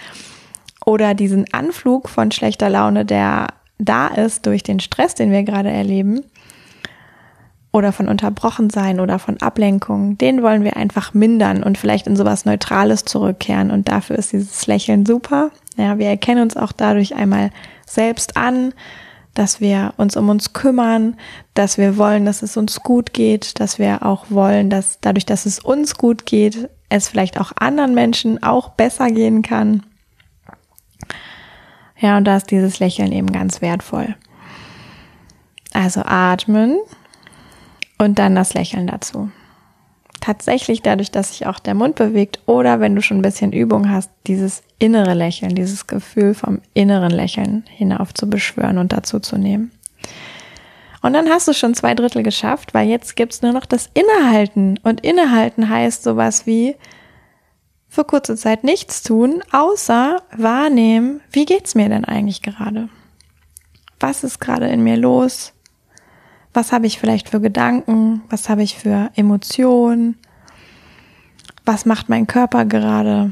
oder 0.85 1.13
diesen 1.13 1.53
Anflug 1.53 2.07
von 2.07 2.31
schlechter 2.31 2.69
Laune, 2.69 3.03
der 3.03 3.47
da 3.79 4.07
ist 4.07 4.45
durch 4.45 4.63
den 4.63 4.79
Stress, 4.79 5.15
den 5.15 5.29
wir 5.29 5.43
gerade 5.43 5.69
erleben, 5.69 6.23
oder 7.73 7.91
von 7.91 8.07
unterbrochen 8.07 8.69
sein 8.69 9.01
oder 9.01 9.19
von 9.19 9.41
Ablenkung, 9.41 10.17
den 10.17 10.41
wollen 10.41 10.63
wir 10.63 10.77
einfach 10.77 11.13
mindern 11.13 11.63
und 11.63 11.77
vielleicht 11.77 12.07
in 12.07 12.15
sowas 12.15 12.45
Neutrales 12.45 13.03
zurückkehren. 13.03 13.71
Und 13.71 13.89
dafür 13.89 14.17
ist 14.17 14.31
dieses 14.31 14.67
Lächeln 14.67 15.05
super. 15.05 15.51
Ja, 15.75 15.97
wir 15.97 16.07
erkennen 16.07 16.43
uns 16.43 16.55
auch 16.55 16.71
dadurch 16.71 17.15
einmal 17.15 17.49
selbst 17.85 18.37
an, 18.37 18.73
dass 19.33 19.59
wir 19.59 19.93
uns 19.97 20.15
um 20.15 20.29
uns 20.29 20.53
kümmern, 20.53 21.17
dass 21.53 21.77
wir 21.77 21.97
wollen, 21.97 22.25
dass 22.25 22.43
es 22.43 22.55
uns 22.57 22.81
gut 22.81 23.13
geht, 23.13 23.59
dass 23.59 23.79
wir 23.79 24.05
auch 24.05 24.25
wollen, 24.29 24.69
dass 24.69 24.99
dadurch, 25.01 25.25
dass 25.25 25.45
es 25.45 25.59
uns 25.59 25.95
gut 25.95 26.25
geht, 26.25 26.69
es 26.89 27.07
vielleicht 27.07 27.39
auch 27.39 27.51
anderen 27.55 27.95
Menschen 27.95 28.43
auch 28.43 28.69
besser 28.69 29.09
gehen 29.09 29.41
kann. 29.41 29.83
Ja, 31.97 32.17
und 32.17 32.25
da 32.25 32.37
ist 32.37 32.51
dieses 32.51 32.79
Lächeln 32.79 33.11
eben 33.11 33.31
ganz 33.31 33.61
wertvoll. 33.61 34.15
Also 35.73 36.01
atmen 36.03 36.77
und 37.97 38.19
dann 38.19 38.35
das 38.35 38.53
Lächeln 38.53 38.87
dazu. 38.87 39.31
Tatsächlich 40.23 40.81
dadurch, 40.81 41.11
dass 41.11 41.31
sich 41.31 41.47
auch 41.47 41.59
der 41.59 41.73
Mund 41.73 41.95
bewegt 41.95 42.39
oder 42.45 42.79
wenn 42.79 42.95
du 42.95 43.01
schon 43.01 43.17
ein 43.17 43.23
bisschen 43.23 43.51
Übung 43.51 43.89
hast, 43.89 44.09
dieses 44.25 44.63
innere 44.79 45.15
Lächeln, 45.15 45.53
dieses 45.53 45.85
Gefühl 45.85 46.33
vom 46.33 46.61
inneren 46.73 47.11
Lächeln 47.11 47.65
hinauf 47.67 48.13
zu 48.13 48.29
beschwören 48.29 48.77
und 48.77 48.93
dazu 48.93 49.19
zu 49.19 49.37
nehmen. 49.37 49.71
Und 51.01 51.11
dann 51.11 51.27
hast 51.27 51.49
du 51.49 51.53
schon 51.53 51.73
zwei 51.73 51.93
Drittel 51.93 52.23
geschafft, 52.23 52.73
weil 52.73 52.87
jetzt 52.87 53.17
gibt's 53.17 53.41
nur 53.41 53.51
noch 53.51 53.65
das 53.65 53.89
Innehalten. 53.93 54.79
Und 54.81 55.01
Innehalten 55.01 55.67
heißt 55.67 56.03
sowas 56.03 56.45
wie 56.45 56.77
für 57.89 58.05
kurze 58.05 58.37
Zeit 58.37 58.63
nichts 58.63 59.03
tun, 59.03 59.43
außer 59.51 60.23
wahrnehmen, 60.37 61.19
wie 61.31 61.43
geht's 61.43 61.75
mir 61.75 61.89
denn 61.89 62.05
eigentlich 62.05 62.41
gerade? 62.41 62.87
Was 63.99 64.23
ist 64.23 64.39
gerade 64.39 64.67
in 64.67 64.85
mir 64.85 64.95
los? 64.95 65.51
Was 66.53 66.71
habe 66.71 66.85
ich 66.85 66.99
vielleicht 66.99 67.29
für 67.29 67.41
Gedanken? 67.41 68.21
Was 68.29 68.47
habe 68.47 68.63
ich 68.63 68.77
für 68.77 69.09
Emotionen? 69.15 70.17
Was 71.65 71.85
macht 71.85 72.09
mein 72.09 72.27
Körper 72.27 72.65
gerade? 72.65 73.31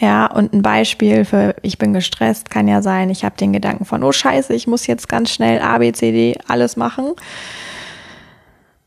Ja, 0.00 0.26
und 0.26 0.52
ein 0.52 0.62
Beispiel 0.62 1.24
für 1.24 1.54
ich 1.62 1.78
bin 1.78 1.92
gestresst 1.92 2.50
kann 2.50 2.68
ja 2.68 2.82
sein, 2.82 3.08
ich 3.08 3.24
habe 3.24 3.36
den 3.36 3.52
Gedanken 3.52 3.86
von, 3.86 4.02
oh 4.02 4.12
scheiße, 4.12 4.52
ich 4.52 4.66
muss 4.66 4.86
jetzt 4.86 5.08
ganz 5.08 5.30
schnell 5.30 5.60
A, 5.62 5.78
B, 5.78 5.92
C, 5.92 6.12
D 6.12 6.38
alles 6.46 6.76
machen. 6.76 7.12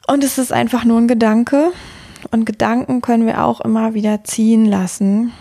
Und 0.07 0.23
es 0.23 0.37
ist 0.37 0.51
einfach 0.51 0.85
nur 0.85 0.99
ein 0.99 1.07
Gedanke. 1.07 1.71
Und 2.31 2.45
Gedanken 2.45 3.01
können 3.01 3.25
wir 3.25 3.43
auch 3.43 3.61
immer 3.61 3.93
wieder 3.93 4.23
ziehen 4.23 4.65
lassen. 4.65 5.31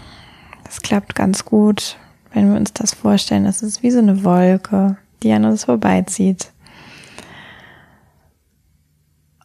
Das 0.64 0.80
klappt 0.82 1.14
ganz 1.14 1.44
gut, 1.44 1.96
wenn 2.32 2.50
wir 2.50 2.58
uns 2.58 2.72
das 2.72 2.94
vorstellen. 2.94 3.44
Das 3.44 3.62
ist 3.62 3.82
wie 3.82 3.90
so 3.90 3.98
eine 3.98 4.24
Wolke, 4.24 4.96
die 5.22 5.32
an 5.32 5.44
uns 5.44 5.64
vorbeizieht. 5.64 6.52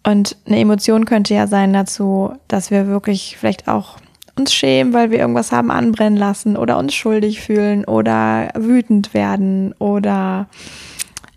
Und 0.06 0.36
eine 0.46 0.60
Emotion 0.60 1.06
könnte 1.06 1.34
ja 1.34 1.48
sein 1.48 1.74
dazu, 1.74 2.34
dass 2.48 2.72
wir 2.72 2.88
wirklich 2.88 3.38
vielleicht 3.40 3.68
auch 3.68 3.98
uns 4.36 4.54
schämen, 4.54 4.94
weil 4.94 5.12
wir 5.12 5.20
irgendwas 5.20 5.52
haben 5.52 5.72
anbrennen 5.72 6.18
lassen 6.18 6.58
oder 6.58 6.78
uns 6.78 6.94
schuldig 6.94 7.42
fühlen 7.42 7.86
oder 7.86 8.50
wütend 8.56 9.14
werden 9.14 9.74
oder 9.80 10.48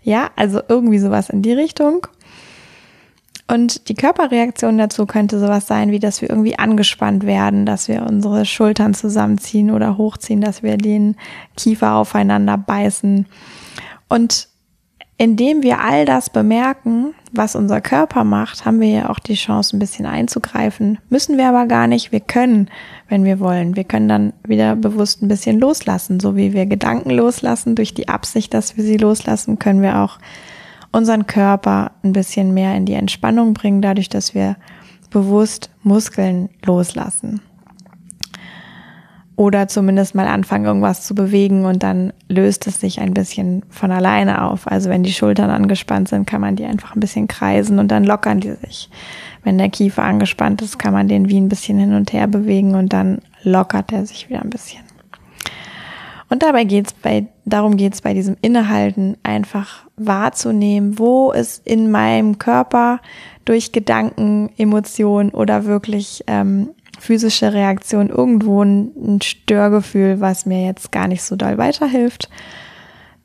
ja, 0.03 0.29
also 0.35 0.61
irgendwie 0.67 0.99
sowas 0.99 1.29
in 1.29 1.41
die 1.41 1.53
Richtung. 1.53 2.07
Und 3.49 3.87
die 3.87 3.93
Körperreaktion 3.93 4.77
dazu 4.77 5.05
könnte 5.05 5.39
sowas 5.39 5.67
sein, 5.67 5.91
wie 5.91 5.99
dass 5.99 6.21
wir 6.21 6.29
irgendwie 6.29 6.59
angespannt 6.59 7.25
werden, 7.25 7.65
dass 7.65 7.87
wir 7.87 8.03
unsere 8.03 8.45
Schultern 8.45 8.93
zusammenziehen 8.93 9.71
oder 9.71 9.97
hochziehen, 9.97 10.41
dass 10.41 10.63
wir 10.63 10.77
den 10.77 11.15
Kiefer 11.55 11.95
aufeinander 11.95 12.57
beißen. 12.57 13.25
Und 14.09 14.49
indem 15.17 15.63
wir 15.63 15.81
all 15.81 16.05
das 16.05 16.29
bemerken, 16.29 17.15
was 17.31 17.55
unser 17.55 17.81
Körper 17.81 18.23
macht, 18.23 18.65
haben 18.65 18.79
wir 18.79 18.89
ja 18.89 19.09
auch 19.09 19.19
die 19.19 19.33
Chance, 19.33 19.75
ein 19.75 19.79
bisschen 19.79 20.05
einzugreifen. 20.05 20.99
Müssen 21.09 21.37
wir 21.37 21.49
aber 21.49 21.65
gar 21.65 21.87
nicht. 21.87 22.11
Wir 22.11 22.19
können, 22.19 22.69
wenn 23.09 23.23
wir 23.23 23.39
wollen. 23.39 23.75
Wir 23.75 23.83
können 23.83 24.07
dann 24.07 24.33
wieder 24.45 24.75
bewusst 24.75 25.21
ein 25.21 25.27
bisschen 25.27 25.59
loslassen. 25.59 26.19
So 26.19 26.35
wie 26.35 26.53
wir 26.53 26.67
Gedanken 26.67 27.09
loslassen, 27.09 27.75
durch 27.75 27.93
die 27.93 28.07
Absicht, 28.07 28.53
dass 28.53 28.77
wir 28.77 28.83
sie 28.83 28.97
loslassen, 28.97 29.57
können 29.57 29.81
wir 29.81 29.99
auch 29.99 30.19
unseren 30.91 31.25
Körper 31.25 31.91
ein 32.03 32.13
bisschen 32.13 32.53
mehr 32.53 32.75
in 32.75 32.85
die 32.85 32.93
Entspannung 32.93 33.53
bringen, 33.53 33.81
dadurch, 33.81 34.09
dass 34.09 34.35
wir 34.35 34.55
bewusst 35.09 35.71
Muskeln 35.83 36.49
loslassen 36.63 37.41
oder 39.37 39.67
zumindest 39.67 40.15
mal 40.15 40.27
anfangen, 40.27 40.65
irgendwas 40.65 41.03
zu 41.03 41.13
bewegen 41.13 41.65
und 41.65 41.83
dann 41.83 42.11
löst 42.27 42.65
es 42.65 42.81
sich 42.81 42.99
ein 42.99 43.13
bisschen 43.13 43.63
von 43.69 43.91
alleine 43.91 44.41
auf. 44.41 44.69
Also 44.69 44.89
wenn 44.89 45.03
die 45.03 45.13
Schultern 45.13 45.51
angespannt 45.51 46.09
sind, 46.09 46.25
kann 46.25 46.41
man 46.41 46.55
die 46.55 46.65
einfach 46.65 46.95
ein 46.95 46.99
bisschen 46.99 47.27
kreisen 47.27 47.77
und 47.77 47.89
dann 47.89 48.03
lockern 48.03 48.39
die 48.39 48.53
sich. 48.53 48.89
Wenn 49.43 49.59
der 49.59 49.69
Kiefer 49.69 50.03
angespannt 50.03 50.63
ist, 50.63 50.79
kann 50.79 50.91
man 50.91 51.07
den 51.07 51.29
wie 51.29 51.39
ein 51.39 51.49
bisschen 51.49 51.77
hin 51.77 51.93
und 51.93 52.11
her 52.13 52.27
bewegen 52.27 52.73
und 52.73 52.91
dann 52.91 53.19
lockert 53.43 53.93
er 53.93 54.07
sich 54.07 54.27
wieder 54.27 54.41
ein 54.41 54.49
bisschen. 54.49 54.81
Und 56.29 56.41
dabei 56.43 56.63
geht's 56.63 56.93
bei, 56.93 57.27
darum 57.45 57.77
geht's 57.77 58.01
bei 58.01 58.15
diesem 58.15 58.37
Innehalten 58.41 59.17
einfach 59.21 59.85
wahrzunehmen, 59.95 60.97
wo 60.97 61.31
es 61.31 61.61
in 61.63 61.91
meinem 61.91 62.39
Körper 62.39 62.99
durch 63.45 63.71
Gedanken, 63.71 64.49
Emotionen 64.57 65.29
oder 65.29 65.65
wirklich 65.65 66.23
ähm, 66.27 66.71
physische 66.99 67.53
Reaktion 67.53 68.09
irgendwo 68.09 68.63
ein, 68.63 69.19
Störgefühl, 69.21 70.19
was 70.19 70.45
mir 70.45 70.65
jetzt 70.65 70.91
gar 70.91 71.07
nicht 71.07 71.23
so 71.23 71.35
doll 71.35 71.57
weiterhilft, 71.57 72.29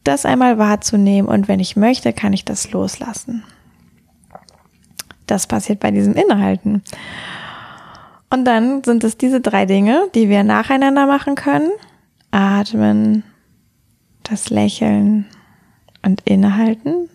das 0.05 0.27
einmal 0.27 0.59
wahrzunehmen 0.59 1.29
und 1.29 1.49
wenn 1.49 1.61
ich 1.61 1.77
möchte, 1.77 2.13
kann 2.13 2.33
ich 2.33 2.45
das 2.45 2.71
loslassen. 2.73 3.45
Das 5.27 5.47
passiert 5.47 5.81
bei 5.81 5.91
diesem 5.91 6.15
Inhalten. 6.15 6.83
Und 8.31 8.45
dann 8.45 8.83
sind 8.83 9.05
es 9.05 9.19
diese 9.19 9.41
drei 9.41 9.67
Dinge, 9.67 10.09
die 10.15 10.29
wir 10.29 10.43
nacheinander 10.43 11.07
machen 11.07 11.35
können. 11.35 11.71
Atmen, 12.31 13.25
das 14.23 14.51
Lächeln 14.51 15.27
und 16.05 16.23
Innehalten. 16.25 17.09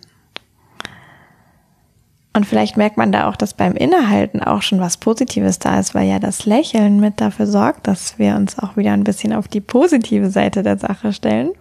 Und 2.37 2.45
vielleicht 2.45 2.77
merkt 2.77 2.97
man 2.97 3.11
da 3.11 3.27
auch, 3.27 3.35
dass 3.35 3.55
beim 3.55 3.73
Innehalten 3.73 4.43
auch 4.43 4.61
schon 4.61 4.79
was 4.79 4.97
Positives 4.97 5.57
da 5.57 5.79
ist, 5.79 5.95
weil 5.95 6.07
ja 6.07 6.19
das 6.19 6.45
Lächeln 6.45 6.99
mit 6.99 7.19
dafür 7.19 7.47
sorgt, 7.47 7.87
dass 7.87 8.19
wir 8.19 8.35
uns 8.35 8.59
auch 8.59 8.77
wieder 8.77 8.91
ein 8.91 9.03
bisschen 9.03 9.33
auf 9.33 9.47
die 9.47 9.59
positive 9.59 10.29
Seite 10.29 10.61
der 10.61 10.77
Sache 10.77 11.13
stellen. 11.13 11.53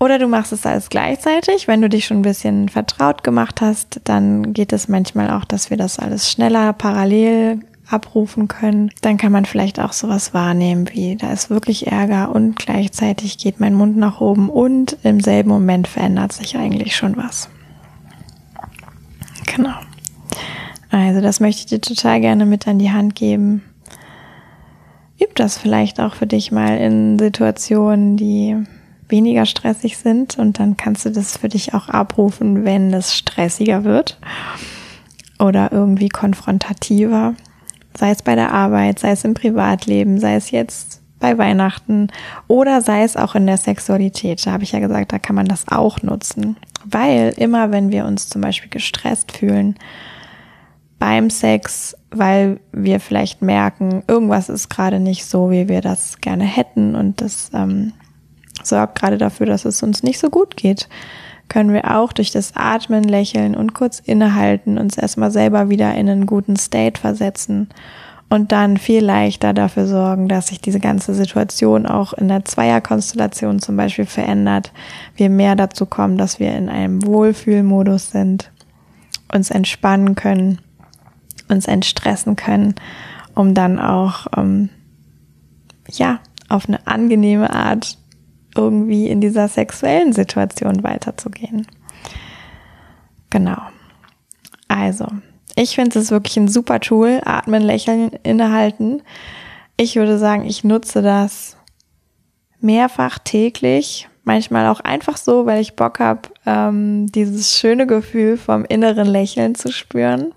Oder 0.00 0.18
du 0.18 0.26
machst 0.26 0.50
es 0.50 0.66
alles 0.66 0.88
gleichzeitig. 0.88 1.68
Wenn 1.68 1.82
du 1.82 1.88
dich 1.88 2.06
schon 2.06 2.18
ein 2.18 2.22
bisschen 2.22 2.68
vertraut 2.68 3.22
gemacht 3.22 3.60
hast, 3.60 4.00
dann 4.02 4.54
geht 4.54 4.72
es 4.72 4.88
manchmal 4.88 5.30
auch, 5.30 5.44
dass 5.44 5.70
wir 5.70 5.76
das 5.76 6.00
alles 6.00 6.28
schneller 6.28 6.72
parallel 6.72 7.60
abrufen 7.88 8.48
können. 8.48 8.90
Dann 9.02 9.18
kann 9.18 9.30
man 9.30 9.44
vielleicht 9.44 9.78
auch 9.78 9.92
sowas 9.92 10.34
wahrnehmen 10.34 10.88
wie, 10.92 11.14
da 11.14 11.32
ist 11.32 11.48
wirklich 11.48 11.86
Ärger 11.86 12.34
und 12.34 12.56
gleichzeitig 12.56 13.38
geht 13.38 13.60
mein 13.60 13.74
Mund 13.74 13.96
nach 13.96 14.20
oben 14.20 14.50
und 14.50 14.96
im 15.04 15.20
selben 15.20 15.50
Moment 15.50 15.86
verändert 15.86 16.32
sich 16.32 16.56
eigentlich 16.56 16.96
schon 16.96 17.16
was. 17.16 17.48
Genau. 19.54 19.74
Also 20.90 21.20
das 21.20 21.40
möchte 21.40 21.60
ich 21.60 21.66
dir 21.66 21.80
total 21.80 22.20
gerne 22.20 22.46
mit 22.46 22.66
an 22.66 22.78
die 22.78 22.90
Hand 22.90 23.14
geben. 23.14 23.62
Üb 25.20 25.34
das 25.36 25.58
vielleicht 25.58 26.00
auch 26.00 26.14
für 26.14 26.26
dich 26.26 26.50
mal 26.50 26.78
in 26.78 27.18
Situationen, 27.18 28.16
die 28.16 28.56
weniger 29.08 29.44
stressig 29.44 29.98
sind 29.98 30.38
und 30.38 30.58
dann 30.58 30.76
kannst 30.76 31.04
du 31.04 31.10
das 31.10 31.36
für 31.36 31.48
dich 31.48 31.74
auch 31.74 31.88
abrufen, 31.88 32.64
wenn 32.64 32.92
es 32.94 33.14
stressiger 33.14 33.84
wird 33.84 34.18
oder 35.38 35.72
irgendwie 35.72 36.08
konfrontativer. 36.08 37.34
Sei 37.96 38.10
es 38.10 38.22
bei 38.22 38.36
der 38.36 38.52
Arbeit, 38.52 39.00
sei 39.00 39.10
es 39.10 39.24
im 39.24 39.34
Privatleben, 39.34 40.20
sei 40.20 40.36
es 40.36 40.52
jetzt 40.52 41.02
bei 41.18 41.36
Weihnachten 41.36 42.08
oder 42.46 42.80
sei 42.80 43.02
es 43.02 43.16
auch 43.16 43.34
in 43.34 43.46
der 43.46 43.58
Sexualität. 43.58 44.46
Da 44.46 44.52
habe 44.52 44.62
ich 44.62 44.72
ja 44.72 44.78
gesagt, 44.78 45.12
da 45.12 45.18
kann 45.18 45.36
man 45.36 45.46
das 45.46 45.68
auch 45.68 46.02
nutzen. 46.02 46.56
Weil 46.84 47.34
immer, 47.36 47.70
wenn 47.70 47.90
wir 47.90 48.06
uns 48.06 48.28
zum 48.28 48.40
Beispiel 48.40 48.70
gestresst 48.70 49.32
fühlen 49.32 49.76
beim 50.98 51.30
Sex, 51.30 51.96
weil 52.10 52.60
wir 52.72 53.00
vielleicht 53.00 53.42
merken, 53.42 54.02
irgendwas 54.06 54.48
ist 54.48 54.68
gerade 54.68 55.00
nicht 55.00 55.24
so, 55.24 55.50
wie 55.50 55.68
wir 55.68 55.80
das 55.80 56.20
gerne 56.20 56.44
hätten 56.44 56.94
und 56.94 57.20
das 57.20 57.50
ähm, 57.54 57.92
sorgt 58.62 58.98
gerade 58.98 59.18
dafür, 59.18 59.46
dass 59.46 59.64
es 59.64 59.82
uns 59.82 60.02
nicht 60.02 60.18
so 60.18 60.30
gut 60.30 60.56
geht, 60.56 60.88
können 61.48 61.72
wir 61.72 61.96
auch 61.96 62.12
durch 62.12 62.30
das 62.30 62.52
Atmen, 62.54 63.04
Lächeln 63.04 63.56
und 63.56 63.74
kurz 63.74 63.98
innehalten 63.98 64.78
uns 64.78 64.96
erstmal 64.96 65.30
selber 65.30 65.68
wieder 65.68 65.94
in 65.94 66.08
einen 66.08 66.26
guten 66.26 66.56
State 66.56 67.00
versetzen 67.00 67.68
und 68.30 68.52
dann 68.52 68.76
viel 68.76 69.04
leichter 69.04 69.52
dafür 69.52 69.86
sorgen, 69.86 70.28
dass 70.28 70.46
sich 70.46 70.60
diese 70.60 70.78
ganze 70.78 71.14
Situation 71.14 71.84
auch 71.84 72.12
in 72.12 72.28
der 72.28 72.44
Zweierkonstellation 72.44 73.58
zum 73.58 73.76
Beispiel 73.76 74.06
verändert, 74.06 74.72
wir 75.16 75.28
mehr 75.28 75.56
dazu 75.56 75.84
kommen, 75.84 76.16
dass 76.16 76.38
wir 76.38 76.56
in 76.56 76.68
einem 76.68 77.04
Wohlfühlmodus 77.04 78.12
sind, 78.12 78.52
uns 79.32 79.50
entspannen 79.50 80.14
können, 80.14 80.60
uns 81.48 81.66
entstressen 81.66 82.36
können, 82.36 82.76
um 83.34 83.52
dann 83.52 83.80
auch 83.80 84.28
ähm, 84.36 84.70
ja 85.90 86.20
auf 86.48 86.68
eine 86.68 86.86
angenehme 86.86 87.52
Art 87.52 87.98
irgendwie 88.54 89.08
in 89.08 89.20
dieser 89.20 89.48
sexuellen 89.48 90.12
Situation 90.12 90.84
weiterzugehen. 90.84 91.66
Genau. 93.28 93.60
Also, 94.68 95.06
ich 95.56 95.74
finde 95.74 95.98
es 95.98 96.10
wirklich 96.10 96.36
ein 96.36 96.48
super 96.48 96.80
Tool. 96.80 97.20
Atmen, 97.24 97.62
lächeln, 97.62 98.10
innehalten. 98.22 99.02
Ich 99.76 99.96
würde 99.96 100.18
sagen, 100.18 100.44
ich 100.44 100.64
nutze 100.64 101.02
das 101.02 101.56
mehrfach 102.60 103.18
täglich. 103.18 104.08
Manchmal 104.24 104.66
auch 104.68 104.80
einfach 104.80 105.16
so, 105.16 105.46
weil 105.46 105.60
ich 105.60 105.76
Bock 105.76 105.98
habe, 105.98 106.22
ähm, 106.46 107.06
dieses 107.10 107.58
schöne 107.58 107.86
Gefühl 107.86 108.36
vom 108.36 108.64
inneren 108.64 109.06
Lächeln 109.06 109.54
zu 109.54 109.72
spüren. 109.72 110.32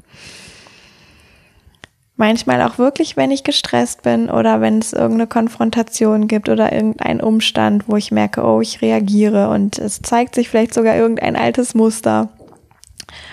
Manchmal 2.16 2.62
auch 2.62 2.78
wirklich, 2.78 3.18
wenn 3.18 3.32
ich 3.32 3.44
gestresst 3.44 4.04
bin 4.04 4.30
oder 4.30 4.62
wenn 4.62 4.80
es 4.80 4.94
irgendeine 4.94 5.28
Konfrontation 5.28 6.28
gibt 6.28 6.48
oder 6.48 6.72
irgendein 6.72 7.20
Umstand, 7.20 7.86
wo 7.88 7.98
ich 7.98 8.12
merke, 8.12 8.44
oh, 8.44 8.62
ich 8.62 8.82
reagiere 8.82 9.50
und 9.50 9.80
es 9.80 10.02
zeigt 10.02 10.36
sich 10.36 10.48
vielleicht 10.48 10.74
sogar 10.74 10.96
irgendein 10.96 11.36
altes 11.36 11.74
Muster, 11.74 12.30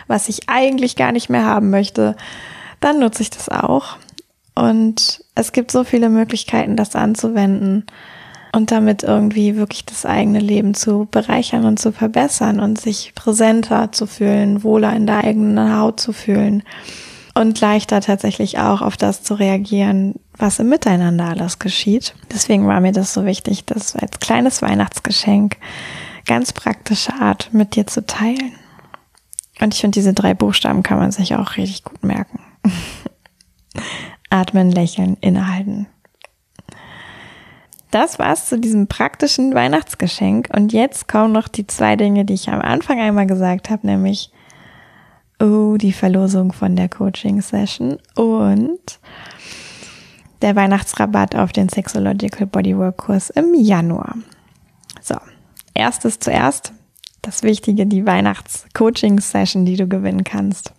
was 0.07 0.29
ich 0.29 0.49
eigentlich 0.49 0.97
gar 0.97 1.13
nicht 1.13 1.31
mehr 1.31 1.45
haben 1.45 1.71
möchte, 1.71 2.17
dann 2.81 2.99
nutze 2.99 3.23
ich 3.23 3.31
das 3.31 3.49
auch. 3.49 3.97
Und 4.55 5.25
es 5.35 5.53
gibt 5.53 5.71
so 5.71 5.85
viele 5.85 6.09
Möglichkeiten, 6.09 6.77
das 6.77 6.97
anzuwenden 6.97 7.87
und 8.53 8.71
damit 8.73 9.03
irgendwie 9.03 9.57
wirklich 9.57 9.85
das 9.85 10.05
eigene 10.05 10.41
Leben 10.41 10.75
zu 10.75 11.07
bereichern 11.11 11.65
und 11.65 11.79
zu 11.79 11.93
verbessern 11.93 12.61
und 12.61 12.81
sich 12.81 13.13
präsenter 13.15 13.93
zu 13.93 14.07
fühlen, 14.07 14.65
wohler 14.65 14.95
in 14.95 15.07
der 15.07 15.25
eigenen 15.25 15.77
Haut 15.77 16.01
zu 16.01 16.13
fühlen 16.13 16.63
und 17.35 17.61
leichter 17.61 18.01
tatsächlich 18.01 18.59
auch 18.59 18.83
auf 18.83 18.97
das 18.97 19.23
zu 19.23 19.35
reagieren, 19.35 20.15
was 20.37 20.59
im 20.59 20.69
Miteinander 20.69 21.27
alles 21.27 21.59
geschieht. 21.59 22.15
Deswegen 22.33 22.67
war 22.67 22.81
mir 22.81 22.93
das 22.93 23.15
so 23.15 23.25
wichtig, 23.25 23.65
das 23.67 23.95
als 23.95 24.19
kleines 24.19 24.63
Weihnachtsgeschenk 24.63 25.57
ganz 26.27 26.53
praktische 26.53 27.15
Art 27.15 27.51
mit 27.53 27.77
dir 27.77 27.87
zu 27.87 28.05
teilen. 28.05 28.53
Und 29.61 29.75
ich 29.75 29.81
finde, 29.81 29.95
diese 29.95 30.15
drei 30.15 30.35
Buchstaben 30.35 30.83
kann 30.83 30.99
man 30.99 31.13
sich 31.13 31.35
auch 31.35 31.57
richtig 31.57 31.85
gut 31.85 32.03
merken. 32.03 32.41
Atmen, 34.31 34.71
lächeln, 34.71 35.17
innehalten. 35.21 35.87
Das 37.91 38.19
war's 38.19 38.49
zu 38.49 38.59
diesem 38.59 38.87
praktischen 38.87 39.55
Weihnachtsgeschenk. 39.55 40.49
Und 40.55 40.73
jetzt 40.73 41.09
kommen 41.09 41.33
noch 41.33 41.49
die 41.49 41.67
zwei 41.67 41.97
Dinge, 41.97 42.25
die 42.25 42.35
ich 42.35 42.49
am 42.49 42.61
Anfang 42.61 43.01
einmal 43.01 43.27
gesagt 43.27 43.69
habe, 43.69 43.87
nämlich 43.87 44.31
oh, 45.41 45.77
die 45.77 45.93
Verlosung 45.93 46.53
von 46.53 46.77
der 46.77 46.89
Coaching-Session 46.89 47.99
und 48.15 49.01
der 50.43 50.57
Weihnachtsrabatt 50.57 51.35
auf 51.35 51.53
den 51.53 51.69
Sexological 51.69 52.47
Bodywork 52.47 52.97
Kurs 52.97 53.31
im 53.31 53.55
Januar. 53.55 54.15
So, 55.01 55.17
erstes 55.75 56.19
zuerst, 56.21 56.73
das 57.23 57.43
Wichtige, 57.43 57.87
die 57.87 58.07
Weihnachts-Coaching-Session, 58.07 59.65
die 59.65 59.77
du 59.77 59.87
gewinnen 59.87 60.25
kannst. 60.25 60.73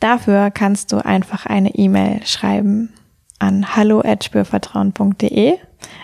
Dafür 0.00 0.50
kannst 0.50 0.92
du 0.92 1.04
einfach 1.04 1.46
eine 1.46 1.74
E-Mail 1.74 2.24
schreiben 2.26 2.92
an 3.38 3.76
hallo@spürvertrauen.de. 3.76 5.58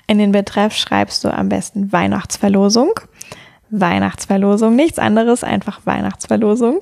In 0.07 0.19
den 0.19 0.33
Betreff 0.33 0.75
schreibst 0.75 1.25
du 1.25 1.33
am 1.33 1.49
besten 1.49 1.93
Weihnachtsverlosung. 1.93 2.93
Weihnachtsverlosung, 3.71 4.75
nichts 4.75 4.99
anderes, 4.99 5.45
einfach 5.45 5.81
Weihnachtsverlosung. 5.85 6.81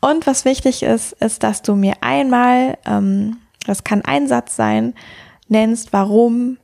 Und 0.00 0.26
was 0.26 0.44
wichtig 0.44 0.82
ist, 0.82 1.12
ist, 1.12 1.42
dass 1.42 1.62
du 1.62 1.74
mir 1.74 1.94
einmal, 2.00 2.78
ähm, 2.86 3.38
das 3.66 3.84
kann 3.84 4.02
ein 4.02 4.26
Satz 4.26 4.56
sein, 4.56 4.94
nennst, 5.48 5.92
warum 5.92 6.56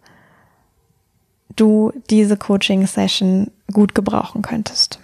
du 1.56 1.92
diese 2.08 2.36
Coaching-Session 2.36 3.50
gut 3.70 3.94
gebrauchen 3.94 4.42
könntest. 4.42 5.00